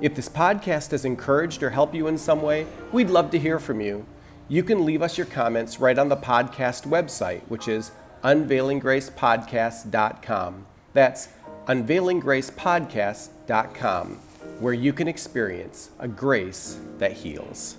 if 0.00 0.14
this 0.14 0.28
podcast 0.28 0.92
has 0.92 1.04
encouraged 1.04 1.62
or 1.62 1.70
helped 1.70 1.94
you 1.94 2.08
in 2.08 2.18
some 2.18 2.42
way, 2.42 2.66
we'd 2.92 3.10
love 3.10 3.30
to 3.30 3.38
hear 3.38 3.58
from 3.58 3.80
you. 3.80 4.04
You 4.48 4.62
can 4.62 4.84
leave 4.84 5.02
us 5.02 5.16
your 5.16 5.26
comments 5.26 5.80
right 5.80 5.98
on 5.98 6.08
the 6.08 6.16
podcast 6.16 6.86
website, 6.86 7.40
which 7.48 7.66
is 7.68 7.90
unveilinggracepodcast.com. 8.22 10.66
That's 10.92 11.28
unveilinggracepodcast.com, 11.66 14.20
where 14.62 14.72
you 14.72 14.92
can 14.92 15.08
experience 15.08 15.90
a 15.98 16.06
grace 16.06 16.78
that 16.98 17.10
heals. 17.12 17.76